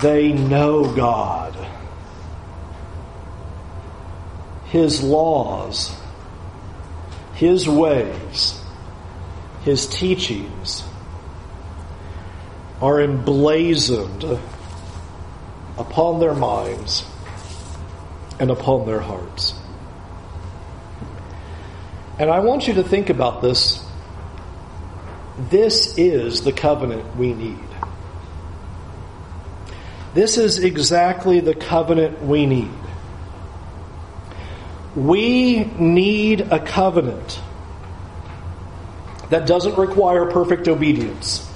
They 0.00 0.32
know 0.32 0.90
God. 0.94 1.54
His 4.66 5.02
laws, 5.02 5.94
His 7.34 7.68
ways, 7.68 8.58
His 9.64 9.86
teachings 9.86 10.82
are 12.80 13.02
emblazoned 13.02 14.40
upon 15.78 16.20
their 16.20 16.34
minds 16.34 17.04
and 18.38 18.50
upon 18.50 18.86
their 18.86 19.00
hearts. 19.00 19.54
And 22.18 22.30
I 22.30 22.40
want 22.40 22.68
you 22.68 22.74
to 22.74 22.82
think 22.82 23.10
about 23.10 23.42
this. 23.42 23.84
This 25.50 25.96
is 25.96 26.42
the 26.42 26.52
covenant 26.52 27.16
we 27.16 27.32
need. 27.32 27.58
This 30.14 30.36
is 30.36 30.62
exactly 30.62 31.40
the 31.40 31.54
covenant 31.54 32.22
we 32.22 32.44
need. 32.46 32.70
We 34.94 35.64
need 35.64 36.42
a 36.42 36.60
covenant 36.60 37.40
that 39.30 39.46
doesn't 39.46 39.78
require 39.78 40.30
perfect 40.30 40.68
obedience. 40.68 41.50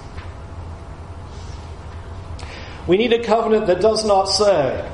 We 2.86 2.96
need 2.96 3.12
a 3.12 3.22
covenant 3.22 3.66
that 3.66 3.80
does 3.80 4.04
not 4.04 4.26
say, 4.26 4.90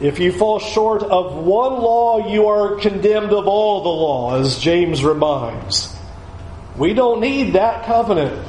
if 0.00 0.18
you 0.18 0.32
fall 0.32 0.58
short 0.58 1.02
of 1.02 1.34
one 1.34 1.74
law, 1.74 2.30
you 2.30 2.46
are 2.48 2.76
condemned 2.76 3.32
of 3.32 3.46
all 3.46 3.82
the 3.82 3.88
law, 3.88 4.40
as 4.40 4.58
James 4.58 5.04
reminds. 5.04 5.94
We 6.76 6.94
don't 6.94 7.20
need 7.20 7.54
that 7.54 7.84
covenant. 7.84 8.46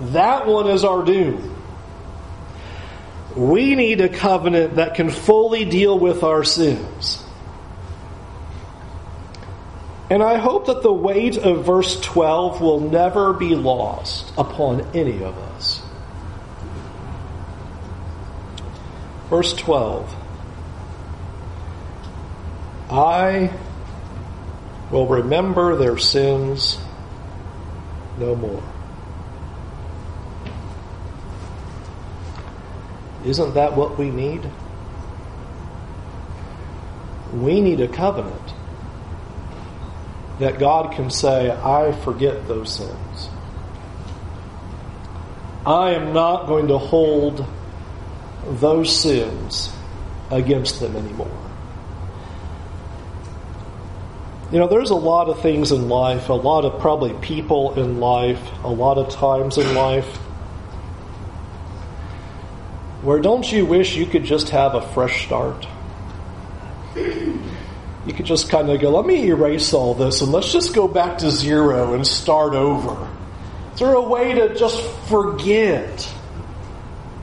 That 0.00 0.46
one 0.46 0.68
is 0.68 0.84
our 0.84 1.04
doom. 1.04 1.54
We 3.34 3.74
need 3.74 4.00
a 4.00 4.08
covenant 4.08 4.76
that 4.76 4.94
can 4.94 5.10
fully 5.10 5.64
deal 5.64 5.98
with 5.98 6.22
our 6.22 6.44
sins. 6.44 7.22
And 10.08 10.22
I 10.22 10.38
hope 10.38 10.66
that 10.66 10.82
the 10.82 10.92
weight 10.92 11.36
of 11.36 11.64
verse 11.66 12.00
12 12.00 12.60
will 12.60 12.80
never 12.80 13.32
be 13.32 13.56
lost 13.56 14.32
upon 14.38 14.82
any 14.94 15.22
of 15.22 15.36
us. 15.36 15.82
Verse 19.36 19.52
12 19.52 20.16
I 22.88 23.52
will 24.90 25.06
remember 25.06 25.76
their 25.76 25.98
sins 25.98 26.78
no 28.18 28.34
more. 28.34 28.62
Isn't 33.26 33.52
that 33.52 33.76
what 33.76 33.98
we 33.98 34.08
need? 34.08 34.40
We 37.34 37.60
need 37.60 37.82
a 37.82 37.88
covenant 37.88 38.54
that 40.38 40.58
God 40.58 40.94
can 40.94 41.10
say, 41.10 41.50
I 41.50 41.92
forget 41.92 42.48
those 42.48 42.74
sins. 42.74 43.28
I 45.66 45.90
am 45.90 46.14
not 46.14 46.46
going 46.46 46.68
to 46.68 46.78
hold 46.78 47.46
those 48.48 48.94
sins 48.94 49.72
against 50.30 50.80
them 50.80 50.96
anymore. 50.96 51.30
You 54.52 54.60
know, 54.60 54.68
there's 54.68 54.90
a 54.90 54.94
lot 54.94 55.28
of 55.28 55.40
things 55.42 55.72
in 55.72 55.88
life, 55.88 56.28
a 56.28 56.32
lot 56.32 56.64
of 56.64 56.80
probably 56.80 57.12
people 57.14 57.74
in 57.74 57.98
life, 57.98 58.40
a 58.62 58.70
lot 58.70 58.96
of 58.96 59.10
times 59.10 59.58
in 59.58 59.74
life 59.74 60.06
where 63.06 63.20
don't 63.20 63.50
you 63.52 63.64
wish 63.64 63.94
you 63.94 64.04
could 64.04 64.24
just 64.24 64.48
have 64.48 64.74
a 64.74 64.82
fresh 64.92 65.26
start? 65.26 65.64
You 66.96 68.12
could 68.12 68.26
just 68.26 68.48
kind 68.48 68.68
of 68.68 68.80
go, 68.80 68.90
let 68.90 69.06
me 69.06 69.28
erase 69.28 69.72
all 69.72 69.94
this 69.94 70.22
and 70.22 70.32
let's 70.32 70.52
just 70.52 70.74
go 70.74 70.88
back 70.88 71.18
to 71.18 71.30
zero 71.30 71.94
and 71.94 72.04
start 72.04 72.54
over. 72.54 73.08
Is 73.74 73.78
there 73.78 73.94
a 73.94 74.02
way 74.02 74.34
to 74.34 74.56
just 74.56 74.82
forget 75.08 76.12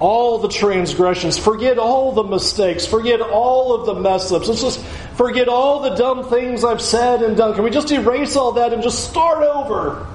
all 0.04 0.38
the 0.38 0.50
transgressions, 0.50 1.38
forget 1.38 1.80
all 1.80 2.12
the 2.12 2.26
mistakes, 2.26 2.86
forget 2.86 3.22
all 3.22 3.74
of 3.74 3.86
the 3.86 3.94
mess 3.94 4.34
ups? 4.34 4.50
Let's 4.50 4.62
just 4.62 4.86
forget 5.16 5.48
all 5.48 5.82
the 5.82 5.96
dumb 5.96 6.30
things 6.30 6.66
I've 6.66 6.82
said 6.82 7.22
and 7.22 7.38
done. 7.38 7.56
Can 7.56 7.64
we 7.64 7.70
just 7.70 7.90
erase 7.90 8.36
all 8.36 8.52
that 8.54 8.74
and 8.74 8.84
just 8.84 9.10
start 9.10 9.44
over? 9.44 10.06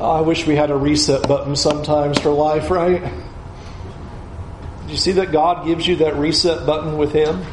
Oh, 0.00 0.10
I 0.10 0.22
wish 0.22 0.46
we 0.46 0.56
had 0.56 0.70
a 0.70 0.76
reset 0.76 1.28
button 1.28 1.56
sometimes 1.56 2.18
for 2.18 2.30
life, 2.30 2.70
right? 2.70 3.02
Do 4.86 4.92
you 4.92 4.96
see 4.96 5.12
that 5.12 5.30
God 5.30 5.66
gives 5.66 5.86
you 5.86 5.96
that 5.96 6.16
reset 6.16 6.64
button 6.64 6.96
with 6.96 7.12
Him? 7.12 7.44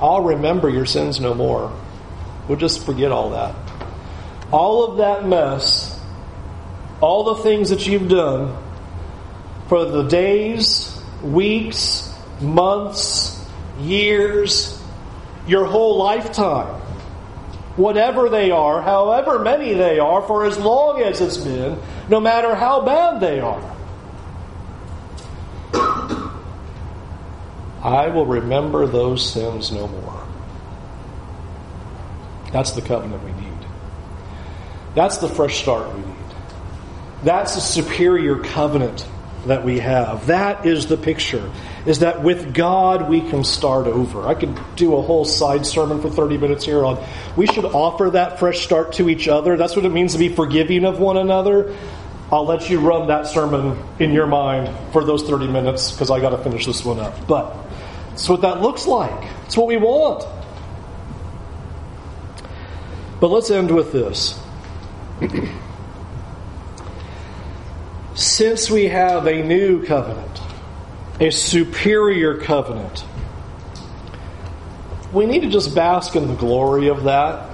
I'll 0.00 0.24
remember 0.24 0.68
your 0.68 0.86
sins 0.86 1.20
no 1.20 1.34
more. 1.34 1.72
We'll 2.48 2.58
just 2.58 2.84
forget 2.84 3.12
all 3.12 3.30
that 3.30 3.54
all 4.52 4.84
of 4.84 4.98
that 4.98 5.26
mess, 5.26 6.00
all 7.00 7.34
the 7.34 7.42
things 7.42 7.70
that 7.70 7.86
you've 7.86 8.08
done 8.08 8.56
for 9.68 9.84
the 9.84 10.02
days, 10.02 11.00
weeks, 11.22 12.12
months, 12.40 13.44
years, 13.80 14.80
your 15.46 15.64
whole 15.64 15.98
lifetime, 15.98 16.80
whatever 17.76 18.28
they 18.28 18.50
are, 18.50 18.82
however 18.82 19.38
many 19.38 19.74
they 19.74 19.98
are, 19.98 20.22
for 20.22 20.44
as 20.44 20.58
long 20.58 21.00
as 21.00 21.20
it's 21.20 21.38
been, 21.38 21.78
no 22.08 22.20
matter 22.20 22.54
how 22.54 22.84
bad 22.84 23.20
they 23.20 23.40
are. 23.40 23.74
I 27.82 28.08
will 28.08 28.26
remember 28.26 28.86
those 28.86 29.30
sins 29.30 29.70
no 29.70 29.86
more. 29.86 30.26
That's 32.50 32.72
the 32.72 32.80
covenant 32.80 33.22
we 33.24 33.32
need. 33.32 33.66
That's 34.94 35.18
the 35.18 35.28
fresh 35.28 35.60
start 35.60 35.92
we 35.94 36.00
need. 36.00 36.14
That's 37.24 37.56
the 37.56 37.60
superior 37.60 38.38
covenant 38.38 39.06
that 39.46 39.64
we 39.64 39.78
have. 39.78 40.26
That 40.26 40.66
is 40.66 40.86
the 40.86 40.96
picture. 40.96 41.50
Is 41.86 42.00
that 42.00 42.22
with 42.22 42.54
God 42.54 43.08
we 43.08 43.20
can 43.20 43.44
start 43.44 43.86
over. 43.86 44.26
I 44.26 44.34
could 44.34 44.58
do 44.76 44.96
a 44.96 45.02
whole 45.02 45.24
side 45.24 45.66
sermon 45.66 46.00
for 46.00 46.10
30 46.10 46.38
minutes 46.38 46.64
here 46.64 46.84
on 46.84 47.04
we 47.36 47.46
should 47.46 47.64
offer 47.64 48.10
that 48.10 48.38
fresh 48.38 48.64
start 48.64 48.94
to 48.94 49.08
each 49.08 49.28
other. 49.28 49.56
That's 49.56 49.76
what 49.76 49.84
it 49.84 49.92
means 49.92 50.12
to 50.12 50.18
be 50.18 50.28
forgiving 50.28 50.84
of 50.84 50.98
one 50.98 51.16
another. 51.16 51.76
I'll 52.32 52.46
let 52.46 52.68
you 52.70 52.80
run 52.80 53.08
that 53.08 53.26
sermon 53.26 53.80
in 53.98 54.12
your 54.12 54.26
mind 54.26 54.74
for 54.92 55.04
those 55.04 55.22
30 55.22 55.46
minutes 55.48 55.92
because 55.92 56.10
I 56.10 56.20
got 56.20 56.30
to 56.30 56.38
finish 56.38 56.66
this 56.66 56.84
one 56.84 56.98
up. 56.98 57.26
But 57.26 57.54
that's 58.10 58.28
what 58.28 58.40
that 58.40 58.60
looks 58.62 58.86
like. 58.86 59.30
It's 59.46 59.56
what 59.56 59.66
we 59.66 59.76
want. 59.76 60.24
But 63.20 63.28
let's 63.28 63.50
end 63.50 63.70
with 63.70 63.92
this. 63.92 64.40
Since 68.14 68.70
we 68.70 68.86
have 68.86 69.26
a 69.26 69.42
new 69.42 69.84
covenant, 69.84 70.40
a 71.18 71.30
superior 71.30 72.38
covenant, 72.38 73.04
we 75.12 75.26
need 75.26 75.42
to 75.42 75.50
just 75.50 75.74
bask 75.74 76.14
in 76.14 76.28
the 76.28 76.34
glory 76.34 76.88
of 76.88 77.04
that. 77.04 77.50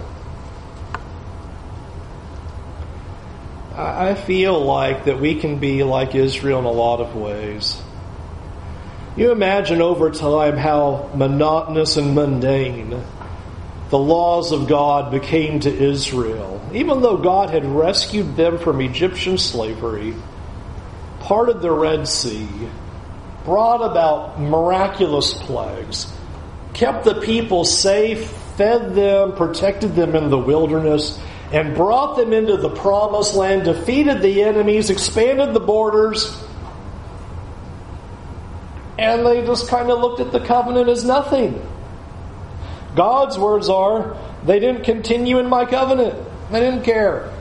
I 3.74 4.14
feel 4.14 4.62
like 4.62 5.06
that 5.06 5.18
we 5.18 5.36
can 5.36 5.58
be 5.58 5.82
like 5.82 6.14
Israel 6.14 6.58
in 6.58 6.66
a 6.66 6.70
lot 6.70 7.00
of 7.00 7.16
ways. 7.16 7.80
You 9.16 9.32
imagine 9.32 9.80
over 9.80 10.10
time 10.10 10.58
how 10.58 11.10
monotonous 11.14 11.96
and 11.96 12.14
mundane 12.14 13.02
the 13.88 13.98
laws 13.98 14.52
of 14.52 14.68
God 14.68 15.10
became 15.10 15.60
to 15.60 15.70
Israel, 15.70 16.62
even 16.74 17.00
though 17.00 17.16
God 17.16 17.50
had 17.50 17.64
rescued 17.64 18.36
them 18.36 18.58
from 18.58 18.80
Egyptian 18.80 19.38
slavery, 19.38 20.14
parted 21.30 21.60
the 21.60 21.70
Red 21.70 22.08
Sea, 22.08 22.48
brought 23.44 23.88
about 23.88 24.40
miraculous 24.40 25.32
plagues, 25.32 26.12
kept 26.74 27.04
the 27.04 27.20
people 27.20 27.64
safe, 27.64 28.28
fed 28.56 28.96
them, 28.96 29.36
protected 29.36 29.94
them 29.94 30.16
in 30.16 30.28
the 30.28 30.36
wilderness, 30.36 31.20
and 31.52 31.76
brought 31.76 32.16
them 32.16 32.32
into 32.32 32.56
the 32.56 32.68
promised 32.68 33.36
land, 33.36 33.62
defeated 33.62 34.22
the 34.22 34.42
enemies, 34.42 34.90
expanded 34.90 35.54
the 35.54 35.60
borders, 35.60 36.36
and 38.98 39.24
they 39.24 39.46
just 39.46 39.68
kind 39.68 39.88
of 39.88 40.00
looked 40.00 40.18
at 40.18 40.32
the 40.32 40.40
covenant 40.40 40.88
as 40.88 41.04
nothing. 41.04 41.64
God's 42.96 43.38
words 43.38 43.68
are, 43.68 44.16
they 44.44 44.58
didn't 44.58 44.82
continue 44.82 45.38
in 45.38 45.46
my 45.46 45.64
covenant. 45.64 46.16
They 46.50 46.58
didn't 46.58 46.82
care. 46.82 47.32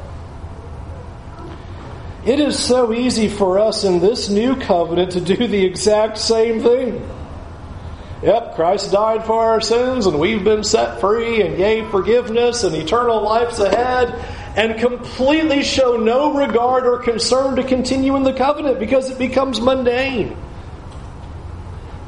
It 2.25 2.39
is 2.39 2.59
so 2.59 2.93
easy 2.93 3.29
for 3.29 3.59
us 3.59 3.83
in 3.83 3.99
this 3.99 4.29
new 4.29 4.55
covenant 4.57 5.13
to 5.13 5.21
do 5.21 5.47
the 5.47 5.65
exact 5.65 6.17
same 6.17 6.61
thing. 6.61 7.09
Yep, 8.21 8.55
Christ 8.55 8.91
died 8.91 9.25
for 9.25 9.41
our 9.41 9.61
sins 9.61 10.05
and 10.05 10.19
we've 10.19 10.43
been 10.43 10.65
set 10.65 10.99
free 10.99 11.41
and 11.41 11.55
gave 11.55 11.89
forgiveness 11.89 12.65
and 12.65 12.75
eternal 12.75 13.21
life's 13.21 13.59
ahead 13.59 14.13
and 14.57 14.77
completely 14.77 15.63
show 15.63 15.95
no 15.95 16.33
regard 16.33 16.85
or 16.85 16.97
concern 16.97 17.55
to 17.55 17.63
continue 17.63 18.17
in 18.17 18.23
the 18.23 18.33
covenant 18.33 18.79
because 18.79 19.09
it 19.09 19.17
becomes 19.17 19.61
mundane. 19.61 20.35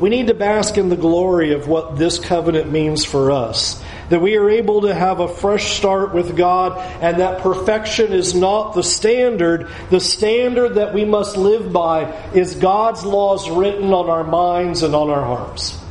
We 0.01 0.09
need 0.09 0.27
to 0.27 0.33
bask 0.33 0.77
in 0.77 0.89
the 0.89 0.97
glory 0.97 1.53
of 1.53 1.69
what 1.69 1.97
this 1.97 2.19
covenant 2.19 2.69
means 2.69 3.05
for 3.05 3.31
us. 3.31 3.81
That 4.11 4.21
we 4.21 4.35
are 4.35 4.49
able 4.49 4.81
to 4.81 4.93
have 4.93 5.19
a 5.19 5.27
fresh 5.27 5.77
start 5.77 6.13
with 6.13 6.37
God 6.37 6.77
and 7.01 7.19
that 7.19 7.41
perfection 7.41 8.13
is 8.13 8.35
not 8.35 8.75
the 8.75 8.83
standard. 8.83 9.69
The 9.89 9.99
standard 9.99 10.75
that 10.75 10.93
we 10.93 11.05
must 11.05 11.37
live 11.37 11.73
by 11.73 12.11
is 12.33 12.55
God's 12.55 13.03
laws 13.03 13.49
written 13.49 13.93
on 13.93 14.09
our 14.09 14.23
minds 14.23 14.83
and 14.83 14.93
on 14.93 15.09
our 15.09 15.23
hearts. 15.23 15.81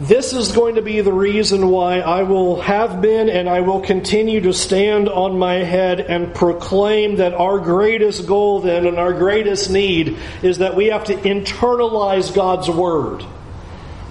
This 0.00 0.32
is 0.32 0.52
going 0.52 0.76
to 0.76 0.82
be 0.82 1.00
the 1.00 1.12
reason 1.12 1.70
why 1.70 1.98
I 1.98 2.22
will 2.22 2.60
have 2.60 3.02
been 3.02 3.28
and 3.28 3.48
I 3.48 3.62
will 3.62 3.80
continue 3.80 4.40
to 4.42 4.52
stand 4.52 5.08
on 5.08 5.40
my 5.40 5.56
head 5.56 6.00
and 6.00 6.32
proclaim 6.32 7.16
that 7.16 7.34
our 7.34 7.58
greatest 7.58 8.24
goal 8.26 8.60
then 8.60 8.86
and 8.86 8.96
our 8.96 9.12
greatest 9.12 9.70
need 9.70 10.16
is 10.42 10.58
that 10.58 10.76
we 10.76 10.86
have 10.86 11.04
to 11.06 11.14
internalize 11.16 12.32
God's 12.32 12.70
Word. 12.70 13.24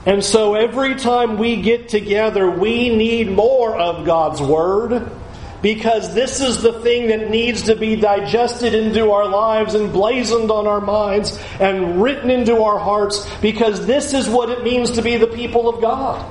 And 0.07 0.23
so 0.23 0.55
every 0.55 0.95
time 0.95 1.37
we 1.37 1.61
get 1.61 1.89
together, 1.89 2.49
we 2.49 2.95
need 2.95 3.29
more 3.29 3.75
of 3.75 4.05
God's 4.05 4.41
Word 4.41 5.11
because 5.61 6.13
this 6.13 6.39
is 6.39 6.61
the 6.61 6.79
thing 6.79 7.09
that 7.09 7.29
needs 7.29 7.63
to 7.63 7.75
be 7.75 7.97
digested 7.97 8.73
into 8.73 9.11
our 9.11 9.27
lives 9.27 9.73
and 9.73 9.91
blazoned 9.91 10.49
on 10.49 10.65
our 10.65 10.79
minds 10.79 11.37
and 11.59 12.01
written 12.01 12.29
into 12.29 12.63
our 12.63 12.79
hearts 12.79 13.27
because 13.41 13.85
this 13.85 14.13
is 14.13 14.29
what 14.29 14.49
it 14.49 14.63
means 14.63 14.91
to 14.91 15.01
be 15.01 15.17
the 15.17 15.27
people 15.27 15.67
of 15.67 15.81
God. 15.81 16.25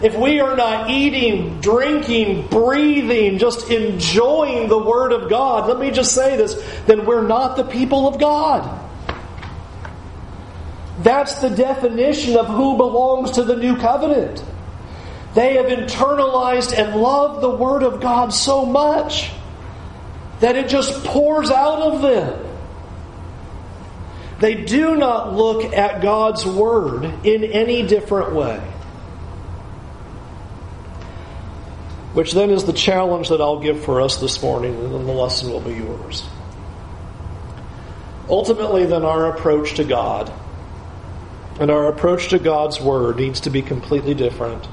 If 0.00 0.14
we 0.16 0.38
are 0.38 0.54
not 0.54 0.88
eating, 0.88 1.60
drinking, 1.60 2.46
breathing, 2.46 3.38
just 3.38 3.68
enjoying 3.68 4.68
the 4.68 4.78
Word 4.78 5.10
of 5.10 5.28
God, 5.28 5.68
let 5.68 5.80
me 5.80 5.90
just 5.90 6.14
say 6.14 6.36
this, 6.36 6.54
then 6.86 7.04
we're 7.04 7.26
not 7.26 7.56
the 7.56 7.64
people 7.64 8.06
of 8.06 8.20
God. 8.20 8.81
That's 11.02 11.36
the 11.36 11.50
definition 11.50 12.36
of 12.36 12.46
who 12.46 12.76
belongs 12.76 13.32
to 13.32 13.42
the 13.42 13.56
new 13.56 13.76
covenant. 13.76 14.42
They 15.34 15.54
have 15.54 15.66
internalized 15.66 16.76
and 16.76 17.00
loved 17.00 17.42
the 17.42 17.50
Word 17.50 17.82
of 17.82 18.00
God 18.00 18.32
so 18.32 18.64
much 18.64 19.32
that 20.40 20.56
it 20.56 20.68
just 20.68 21.04
pours 21.04 21.50
out 21.50 21.80
of 21.80 22.02
them. 22.02 22.46
They 24.38 24.64
do 24.64 24.96
not 24.96 25.34
look 25.34 25.72
at 25.72 26.02
God's 26.02 26.44
Word 26.44 27.04
in 27.24 27.44
any 27.44 27.86
different 27.86 28.34
way. 28.34 28.58
Which 32.12 32.32
then 32.32 32.50
is 32.50 32.64
the 32.64 32.72
challenge 32.72 33.30
that 33.30 33.40
I'll 33.40 33.60
give 33.60 33.84
for 33.84 34.02
us 34.02 34.18
this 34.18 34.42
morning, 34.42 34.74
and 34.74 34.94
then 34.94 35.06
the 35.06 35.12
lesson 35.12 35.50
will 35.50 35.60
be 35.60 35.74
yours. 35.74 36.24
Ultimately, 38.28 38.84
then, 38.84 39.04
our 39.04 39.34
approach 39.34 39.74
to 39.74 39.84
God 39.84 40.30
and 41.62 41.70
our 41.70 41.86
approach 41.86 42.30
to 42.30 42.40
God's 42.40 42.80
Word 42.80 43.18
needs 43.18 43.38
to 43.42 43.50
be 43.50 43.62
completely 43.62 44.14
different 44.14 44.66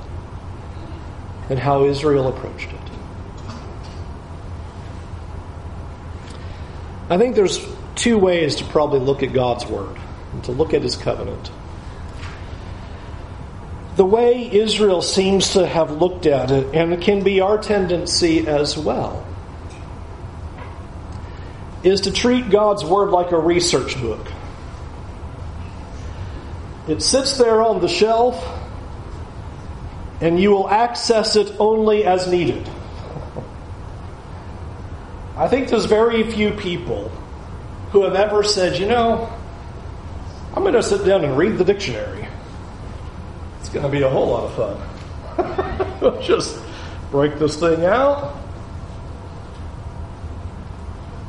than 1.47 1.59
how 1.59 1.85
Israel 1.85 2.27
approached 2.27 2.71
it. 2.71 2.91
I 7.07 7.19
think 7.19 7.35
there's 7.35 7.63
two 7.93 8.17
ways 8.17 8.55
to 8.55 8.63
probably 8.63 9.01
look 9.01 9.21
at 9.21 9.33
God's 9.33 9.67
Word 9.67 9.97
and 10.33 10.43
to 10.45 10.51
look 10.51 10.73
at 10.73 10.81
His 10.81 10.95
covenant. 10.95 11.51
The 13.95 14.05
way 14.05 14.49
Israel 14.51 15.03
seems 15.03 15.53
to 15.53 15.67
have 15.67 15.91
looked 15.91 16.25
at 16.25 16.49
it, 16.49 16.73
and 16.73 16.91
it 16.91 17.01
can 17.01 17.23
be 17.23 17.39
our 17.39 17.59
tendency 17.59 18.47
as 18.47 18.75
well, 18.75 19.27
is 21.83 22.01
to 22.01 22.11
treat 22.11 22.49
God's 22.49 22.83
Word 22.83 23.11
like 23.11 23.31
a 23.31 23.37
research 23.37 24.01
book. 24.01 24.25
It 26.89 27.03
sits 27.03 27.37
there 27.37 27.61
on 27.61 27.81
the 27.81 27.87
shelf, 27.87 28.43
and 30.21 30.39
you 30.39 30.49
will 30.49 30.67
access 30.67 31.35
it 31.35 31.55
only 31.59 32.03
as 32.03 32.27
needed. 32.27 32.67
I 35.37 35.47
think 35.47 35.69
there's 35.69 35.85
very 35.85 36.23
few 36.31 36.49
people 36.49 37.09
who 37.91 38.05
have 38.05 38.15
ever 38.15 38.43
said, 38.43 38.79
you 38.79 38.87
know, 38.87 39.31
I'm 40.55 40.63
going 40.63 40.73
to 40.73 40.81
sit 40.81 41.05
down 41.05 41.23
and 41.23 41.37
read 41.37 41.59
the 41.59 41.63
dictionary. 41.63 42.27
It's 43.59 43.69
going 43.69 43.85
to 43.85 43.91
be 43.91 44.01
a 44.01 44.09
whole 44.09 44.29
lot 44.29 44.45
of 44.45 44.81
fun. 46.01 46.21
Just 46.23 46.59
break 47.11 47.37
this 47.37 47.59
thing 47.59 47.85
out. 47.85 48.35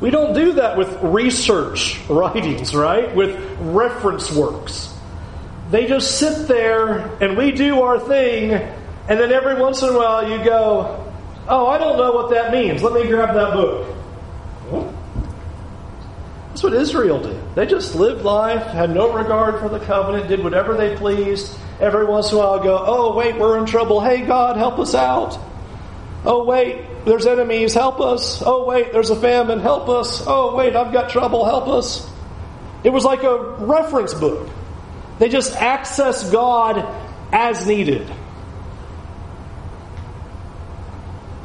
We 0.01 0.09
don't 0.09 0.33
do 0.33 0.53
that 0.53 0.75
with 0.75 0.91
research 1.03 1.99
writings, 2.09 2.73
right? 2.73 3.15
With 3.15 3.39
reference 3.59 4.31
works. 4.31 4.90
They 5.71 5.87
just 5.87 6.19
sit 6.19 6.47
there 6.47 6.99
and 7.23 7.37
we 7.37 7.51
do 7.51 7.81
our 7.81 7.99
thing, 7.99 8.51
and 8.51 9.19
then 9.19 9.31
every 9.31 9.55
once 9.55 9.81
in 9.81 9.89
a 9.89 9.97
while 9.97 10.29
you 10.29 10.43
go, 10.43 11.11
Oh, 11.47 11.67
I 11.67 11.77
don't 11.77 11.97
know 11.97 12.11
what 12.11 12.29
that 12.31 12.51
means. 12.51 12.83
Let 12.83 12.93
me 12.93 13.07
grab 13.07 13.33
that 13.33 13.53
book. 13.53 13.95
That's 16.49 16.63
what 16.63 16.73
Israel 16.73 17.21
did. 17.21 17.55
They 17.55 17.65
just 17.65 17.95
lived 17.95 18.23
life, 18.23 18.63
had 18.67 18.93
no 18.93 19.11
regard 19.11 19.59
for 19.59 19.69
the 19.69 19.79
covenant, 19.79 20.27
did 20.27 20.43
whatever 20.43 20.75
they 20.75 20.95
pleased. 20.95 21.57
Every 21.79 22.05
once 22.05 22.31
in 22.31 22.37
a 22.37 22.39
while, 22.39 22.63
go, 22.63 22.83
oh, 22.85 23.15
wait, 23.15 23.37
we're 23.37 23.57
in 23.57 23.65
trouble. 23.65 23.99
Hey, 24.01 24.21
God, 24.25 24.57
help 24.57 24.77
us 24.77 24.93
out. 24.93 25.39
Oh, 26.23 26.43
wait, 26.43 27.05
there's 27.05 27.25
enemies. 27.25 27.73
Help 27.73 27.99
us. 27.99 28.43
Oh, 28.45 28.65
wait, 28.65 28.93
there's 28.93 29.09
a 29.09 29.15
famine. 29.15 29.59
Help 29.59 29.89
us. 29.89 30.23
Oh, 30.27 30.55
wait, 30.55 30.75
I've 30.75 30.93
got 30.93 31.09
trouble. 31.09 31.45
Help 31.45 31.67
us. 31.67 32.07
It 32.83 32.91
was 32.91 33.03
like 33.03 33.23
a 33.23 33.55
reference 33.59 34.13
book. 34.13 34.47
They 35.21 35.29
just 35.29 35.55
access 35.55 36.27
God 36.31 36.83
as 37.31 37.67
needed. 37.67 38.11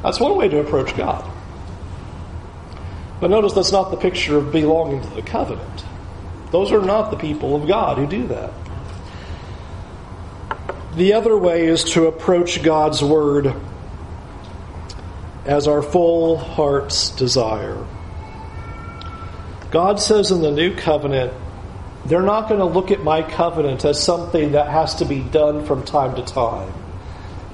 That's 0.03 0.19
one 0.19 0.35
way 0.39 0.49
to 0.49 0.61
approach 0.61 0.97
God. 0.97 1.31
But 3.21 3.29
notice 3.29 3.53
that's 3.53 3.73
not 3.73 3.91
the 3.91 3.99
picture 3.99 4.39
of 4.39 4.51
belonging 4.51 5.03
to 5.03 5.11
the 5.11 5.21
covenant. 5.21 5.85
Those 6.53 6.73
are 6.73 6.81
not 6.81 7.11
the 7.11 7.19
people 7.19 7.55
of 7.55 7.69
God 7.69 7.99
who 7.99 8.07
do 8.07 8.27
that. 8.29 8.55
The 10.95 11.13
other 11.13 11.37
way 11.37 11.67
is 11.67 11.85
to 11.93 12.07
approach 12.07 12.63
God's 12.63 13.03
Word 13.03 13.55
as 15.45 15.69
our 15.69 15.83
full 15.83 16.39
heart's 16.39 17.11
desire. 17.11 17.87
God 19.71 20.01
says 20.01 20.31
in 20.31 20.41
the 20.41 20.51
new 20.51 20.75
covenant, 20.75 21.35
they're 22.09 22.23
not 22.23 22.49
going 22.49 22.61
to 22.61 22.67
look 22.67 22.91
at 22.91 23.03
my 23.03 23.23
covenant 23.23 23.85
as 23.85 24.03
something 24.03 24.53
that 24.53 24.69
has 24.69 24.97
to 24.97 25.05
be 25.05 25.21
done 25.21 25.65
from 25.67 25.85
time 25.85 26.17
to 26.17 26.23
time, 26.23 26.73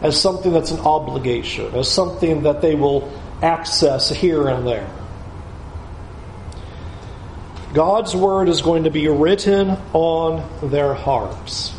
as 0.01 0.21
something 0.21 0.53
that's 0.53 0.71
an 0.71 0.81
obligation, 0.81 1.75
as 1.75 1.91
something 1.91 2.43
that 2.43 2.61
they 2.61 2.75
will 2.75 3.13
access 3.43 4.11
here 4.11 4.49
and 4.49 4.67
there. 4.67 4.91
God's 7.73 8.15
word 8.15 8.49
is 8.49 8.61
going 8.61 8.85
to 8.85 8.91
be 8.91 9.09
written 9.09 9.79
on 9.93 10.71
their 10.71 10.93
hearts. 10.93 11.73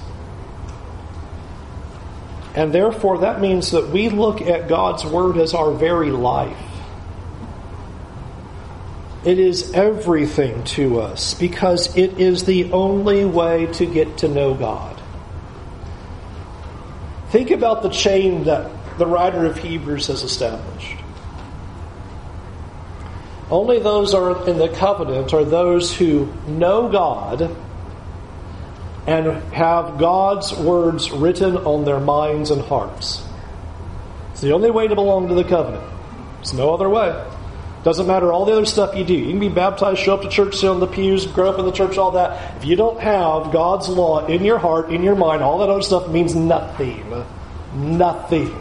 And 2.56 2.74
therefore, 2.74 3.20
that 3.20 3.42
means 3.42 3.72
that 3.72 3.90
we 3.90 4.10
look 4.10 4.42
at 4.42 4.68
God's 4.68 5.06
word 5.06 5.38
as 5.38 5.54
our 5.54 5.72
very 5.72 6.12
life. 6.12 6.58
It 9.26 9.40
is 9.40 9.72
everything 9.74 10.64
to 10.66 11.00
us 11.00 11.34
because 11.34 11.96
it 11.96 12.20
is 12.20 12.44
the 12.44 12.72
only 12.74 13.24
way 13.24 13.68
to 13.74 13.86
get 13.86 14.18
to 14.20 14.28
know 14.28 14.54
God. 14.54 15.02
Think 17.30 17.52
about 17.52 17.84
the 17.84 17.90
chain 17.90 18.44
that 18.44 18.70
the 18.98 19.08
writer 19.08 19.46
of 19.46 19.58
Hebrews 19.58 20.08
has 20.08 20.24
established. 20.24 20.98
Only 23.50 23.80
those 23.80 24.14
are 24.14 24.48
in 24.48 24.58
the 24.58 24.70
covenant 24.70 25.34
are 25.34 25.46
those 25.46 25.96
who 25.96 26.32
know 26.48 26.90
God 26.90 27.56
and 29.08 29.28
have 29.54 29.98
God's 29.98 30.54
words 30.54 31.12
written 31.12 31.58
on 31.58 31.86
their 31.86 32.00
minds 32.00 32.52
and 32.52 32.62
hearts. 32.62 33.24
It's 34.32 34.42
the 34.42 34.54
only 34.54 34.72
way 34.72 34.88
to 34.88 34.96
belong 34.96 35.28
to 35.30 35.36
the 35.36 35.44
covenant. 35.44 35.84
There's 36.38 36.54
no 36.54 36.74
other 36.74 36.90
way. 36.90 37.33
Doesn't 37.84 38.08
matter 38.08 38.32
all 38.32 38.46
the 38.46 38.54
other 38.54 38.66
stuff 38.66 38.96
you 38.96 39.04
do. 39.04 39.14
You 39.14 39.30
can 39.32 39.40
be 39.40 39.50
baptized, 39.50 40.00
show 40.00 40.16
up 40.16 40.22
to 40.22 40.30
church, 40.30 40.56
sit 40.56 40.70
on 40.70 40.80
the 40.80 40.88
pews, 40.88 41.28
grow 41.28 41.50
up 41.50 41.60
in 41.60 41.66
the 41.66 41.72
church, 41.72 41.98
all 41.98 42.12
that. 42.12 42.58
If 42.58 42.66
you 42.66 42.78
don't 42.78 43.00
have 43.00 43.52
God's 43.52 43.90
law 43.90 44.26
in 44.26 44.46
your 44.46 44.58
heart, 44.58 44.90
in 44.90 45.04
your 45.04 45.16
mind, 45.16 45.44
all 45.44 45.58
that 45.60 45.70
other 45.70 45.82
stuff 45.82 46.08
means 46.10 46.34
nothing. 46.34 47.04
Nothing. 47.76 48.56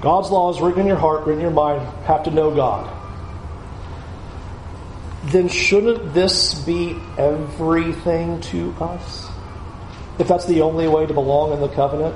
God's 0.00 0.30
law 0.30 0.52
is 0.54 0.60
written 0.60 0.82
in 0.82 0.86
your 0.86 0.98
heart, 0.98 1.20
written 1.20 1.40
in 1.40 1.40
your 1.40 1.50
mind, 1.50 1.82
have 2.04 2.22
to 2.24 2.30
know 2.30 2.54
God. 2.54 2.88
Then 5.24 5.48
shouldn't 5.48 6.14
this 6.14 6.54
be 6.64 6.96
everything 7.18 8.40
to 8.42 8.72
us? 8.78 9.28
If 10.18 10.28
that's 10.28 10.44
the 10.44 10.60
only 10.60 10.86
way 10.86 11.06
to 11.06 11.14
belong 11.14 11.54
in 11.54 11.60
the 11.60 11.68
covenant? 11.68 12.14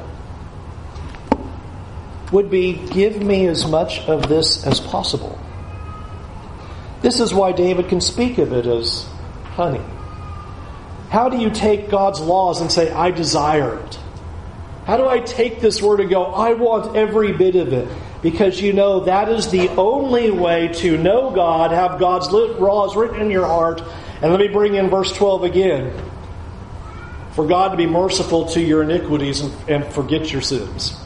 Would 2.33 2.51
be 2.51 2.75
give 2.75 3.23
me 3.23 3.47
as 3.47 3.67
much 3.67 4.01
of 4.01 4.29
this 4.29 4.65
as 4.67 4.81
possible. 4.81 5.39
This 7.01 7.21
is 7.21 7.33
why 7.33 7.53
David 7.53 7.89
can 7.89 8.01
speak 8.01 8.39
of 8.39 8.53
it 8.53 8.67
as 8.67 9.07
honey. 9.55 9.85
How 11.11 11.29
do 11.29 11.39
you 11.39 11.51
take 11.51 11.89
God's 11.89 12.21
laws 12.21 12.61
and 12.61 12.71
say, 12.71 12.91
I 12.91 13.11
desire 13.11 13.79
it? 13.79 13.99
How 14.85 14.97
do 14.97 15.09
I 15.09 15.21
take 15.21 15.61
this 15.61 15.81
word 15.81 16.01
and 16.01 16.11
go, 16.11 16.25
I 16.25 16.55
want 16.55 16.97
every 16.97 17.33
bit 17.33 17.57
of 17.57 17.73
it? 17.73 17.89
Because 18.23 18.61
you 18.61 18.73
know 18.73 19.05
that 19.05 19.29
is 19.29 19.51
the 19.51 19.69
only 19.71 20.31
way 20.31 20.69
to 20.69 20.99
know 20.99 21.31
God, 21.31 21.71
have 21.73 22.01
God's 22.01 22.29
laws 22.31 22.97
written 22.97 23.21
in 23.21 23.31
your 23.31 23.47
heart. 23.47 23.83
And 24.21 24.33
let 24.33 24.41
me 24.41 24.49
bring 24.49 24.75
in 24.75 24.91
verse 24.91 25.13
12 25.13 25.45
again. 25.45 26.03
For 27.33 27.47
God 27.47 27.69
to 27.69 27.77
be 27.77 27.87
merciful 27.87 28.47
to 28.47 28.61
your 28.61 28.83
iniquities 28.83 29.41
and, 29.41 29.71
and 29.71 29.93
forget 29.93 30.33
your 30.33 30.43
sins. 30.43 30.99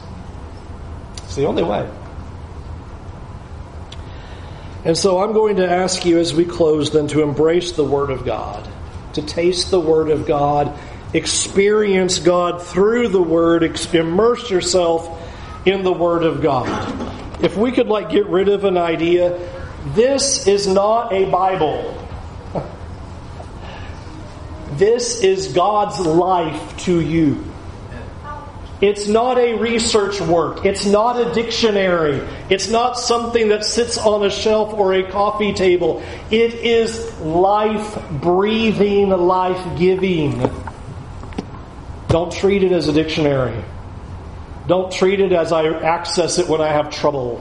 It's 1.33 1.39
the 1.39 1.47
only 1.47 1.63
way. 1.63 1.89
And 4.85 4.95
so 4.95 5.23
I'm 5.23 5.33
going 5.33 5.55
to 5.55 5.67
ask 5.67 6.05
you 6.05 6.19
as 6.19 6.31
we 6.31 6.45
close 6.45 6.91
then 6.91 7.07
to 7.07 7.23
embrace 7.23 7.71
the 7.71 7.83
Word 7.83 8.11
of 8.11 8.23
God, 8.23 8.69
to 9.13 9.23
taste 9.23 9.71
the 9.71 9.79
Word 9.79 10.11
of 10.11 10.27
God 10.27 10.77
experience 11.11 12.19
God 12.19 12.61
through 12.61 13.07
the 13.07 13.21
Word, 13.21 13.63
immerse 13.95 14.51
yourself 14.51 15.09
in 15.65 15.81
the 15.81 15.91
Word 15.91 16.23
of 16.23 16.43
God. 16.43 17.43
If 17.43 17.57
we 17.57 17.71
could 17.71 17.87
like 17.87 18.11
get 18.11 18.27
rid 18.27 18.47
of 18.47 18.63
an 18.63 18.77
idea, 18.77 19.39
this 19.95 20.45
is 20.45 20.67
not 20.67 21.13
a 21.13 21.25
Bible. 21.25 21.99
This 24.73 25.21
is 25.21 25.53
God's 25.53 25.99
life 25.99 26.77
to 26.85 26.99
you. 26.99 27.52
It's 28.83 29.07
not 29.07 29.37
a 29.37 29.53
research 29.53 30.19
work. 30.19 30.65
It's 30.65 30.85
not 30.85 31.17
a 31.17 31.33
dictionary. 31.33 32.21
It's 32.49 32.67
not 32.67 32.99
something 32.99 33.47
that 33.47 33.63
sits 33.63 33.97
on 33.97 34.25
a 34.25 34.29
shelf 34.29 34.73
or 34.73 34.93
a 34.93 35.09
coffee 35.09 35.53
table. 35.53 36.03
It 36.29 36.53
is 36.55 37.17
life 37.21 37.97
breathing, 38.11 39.07
life 39.07 39.79
giving. 39.79 40.51
Don't 42.09 42.29
treat 42.29 42.61
it 42.61 42.73
as 42.73 42.89
a 42.89 42.91
dictionary. 42.91 43.63
Don't 44.67 44.91
treat 44.91 45.21
it 45.21 45.31
as 45.31 45.53
I 45.53 45.65
access 45.65 46.37
it 46.37 46.49
when 46.49 46.59
I 46.59 46.67
have 46.67 46.89
trouble. 46.89 47.39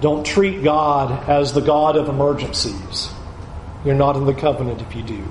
Don't 0.00 0.26
treat 0.26 0.64
God 0.64 1.30
as 1.30 1.52
the 1.52 1.60
God 1.60 1.96
of 1.96 2.08
emergencies. 2.08 3.08
You're 3.84 3.94
not 3.94 4.16
in 4.16 4.24
the 4.24 4.34
covenant 4.34 4.82
if 4.82 4.96
you 4.96 5.04
do. 5.04 5.24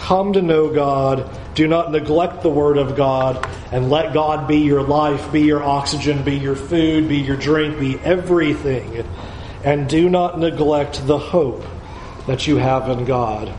Come 0.00 0.34
to 0.34 0.42
know 0.42 0.68
God. 0.68 1.30
Do 1.56 1.66
not 1.66 1.90
neglect 1.90 2.42
the 2.42 2.50
Word 2.50 2.76
of 2.76 2.96
God 2.96 3.48
and 3.72 3.88
let 3.88 4.12
God 4.12 4.46
be 4.46 4.58
your 4.58 4.82
life, 4.82 5.32
be 5.32 5.40
your 5.40 5.62
oxygen, 5.62 6.22
be 6.22 6.36
your 6.36 6.54
food, 6.54 7.08
be 7.08 7.16
your 7.16 7.38
drink, 7.38 7.80
be 7.80 7.98
everything. 8.00 9.06
And 9.64 9.88
do 9.88 10.10
not 10.10 10.38
neglect 10.38 11.06
the 11.06 11.18
hope 11.18 11.64
that 12.26 12.46
you 12.46 12.56
have 12.58 12.90
in 12.90 13.06
God. 13.06 13.54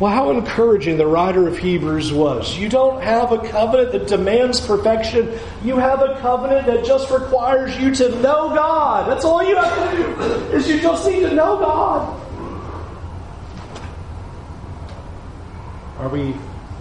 Well, 0.00 0.10
how 0.10 0.30
encouraging 0.30 0.96
the 0.96 1.06
writer 1.06 1.46
of 1.46 1.58
Hebrews 1.58 2.14
was. 2.14 2.56
You 2.56 2.70
don't 2.70 3.02
have 3.02 3.30
a 3.30 3.46
covenant 3.46 3.92
that 3.92 4.06
demands 4.06 4.60
perfection. 4.60 5.38
You 5.62 5.76
have 5.76 6.00
a 6.00 6.18
covenant 6.20 6.66
that 6.66 6.86
just 6.86 7.10
requires 7.10 7.76
you 7.78 7.94
to 7.96 8.08
know 8.22 8.54
God. 8.54 9.10
That's 9.10 9.26
all 9.26 9.46
you 9.46 9.54
have 9.54 9.90
to 9.90 9.96
do, 9.96 10.22
is 10.56 10.66
you 10.66 10.80
just 10.80 11.06
need 11.06 11.20
to 11.20 11.34
know 11.34 11.58
God. 11.58 12.24
Are 15.98 16.08
we 16.08 16.34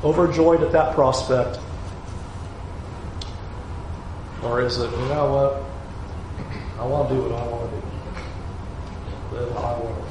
overjoyed 0.08 0.64
at 0.64 0.72
that 0.72 0.95
prospect? 0.95 1.60
Or 4.43 4.62
is 4.62 4.78
it, 4.78 4.89
you 4.89 4.97
know 5.10 5.34
what? 5.34 5.64
I 6.80 6.86
want 6.86 7.10
to 7.10 7.16
do 7.16 7.22
what 7.24 7.32
I 7.32 7.47
want 7.47 7.72
to 7.72 7.78
do. 7.78 7.88
Live 9.38 9.58
I 9.58 9.80
want 9.80 10.08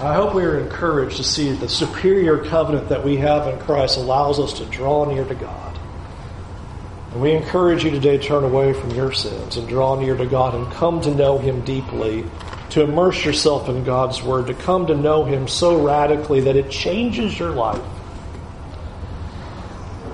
I 0.00 0.14
hope 0.14 0.34
we 0.34 0.42
are 0.44 0.58
encouraged 0.58 1.18
to 1.18 1.24
see 1.24 1.52
the 1.52 1.68
superior 1.68 2.44
covenant 2.44 2.88
that 2.88 3.04
we 3.04 3.18
have 3.18 3.46
in 3.46 3.58
Christ 3.60 3.98
allows 3.98 4.40
us 4.40 4.52
to 4.54 4.64
draw 4.66 5.04
near 5.04 5.24
to 5.24 5.34
God. 5.34 5.78
And 7.12 7.22
we 7.22 7.32
encourage 7.32 7.84
you 7.84 7.90
today 7.90 8.16
to 8.16 8.22
turn 8.22 8.42
away 8.42 8.72
from 8.72 8.90
your 8.90 9.12
sins 9.12 9.56
and 9.56 9.68
draw 9.68 9.94
near 10.00 10.16
to 10.16 10.26
God 10.26 10.56
and 10.56 10.70
come 10.72 11.00
to 11.02 11.14
know 11.14 11.38
Him 11.38 11.60
deeply, 11.64 12.24
to 12.72 12.82
immerse 12.82 13.22
yourself 13.22 13.68
in 13.68 13.84
God's 13.84 14.22
Word, 14.22 14.46
to 14.46 14.54
come 14.54 14.86
to 14.86 14.96
know 14.96 15.24
Him 15.24 15.46
so 15.46 15.84
radically 15.84 16.40
that 16.40 16.56
it 16.56 16.70
changes 16.70 17.38
your 17.38 17.50
life. 17.50 17.82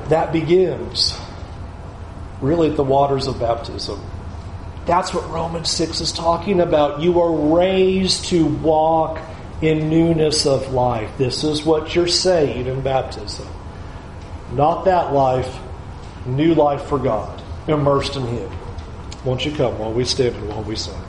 That 0.09 0.33
begins 0.33 1.17
really 2.41 2.71
at 2.71 2.77
the 2.77 2.83
waters 2.83 3.29
of 3.29 3.39
baptism. 3.39 4.01
That's 4.87 5.15
what 5.15 5.29
Romans 5.31 5.71
6 5.71 6.01
is 6.01 6.11
talking 6.11 6.61
about. 6.61 7.01
You 7.01 7.21
are 7.21 7.57
raised 7.57 8.25
to 8.27 8.47
walk 8.47 9.21
in 9.63 9.89
newness 9.89 10.45
of 10.45 10.73
life. 10.73 11.11
This 11.17 11.45
is 11.45 11.65
what 11.65 11.95
you're 11.95 12.09
saying 12.09 12.67
in 12.67 12.81
baptism. 12.81 13.47
Not 14.53 14.85
that 14.87 15.13
life, 15.13 15.59
new 16.27 16.55
life 16.55 16.83
for 16.87 16.99
God, 16.99 17.41
immersed 17.69 18.17
in 18.17 18.27
Him. 18.27 18.51
Won't 19.25 19.45
you 19.45 19.53
come 19.53 19.79
while 19.79 19.93
we 19.93 20.05
stand 20.05 20.35
and 20.35 20.49
while 20.49 20.65
we 20.65 20.75
sing? 20.75 20.99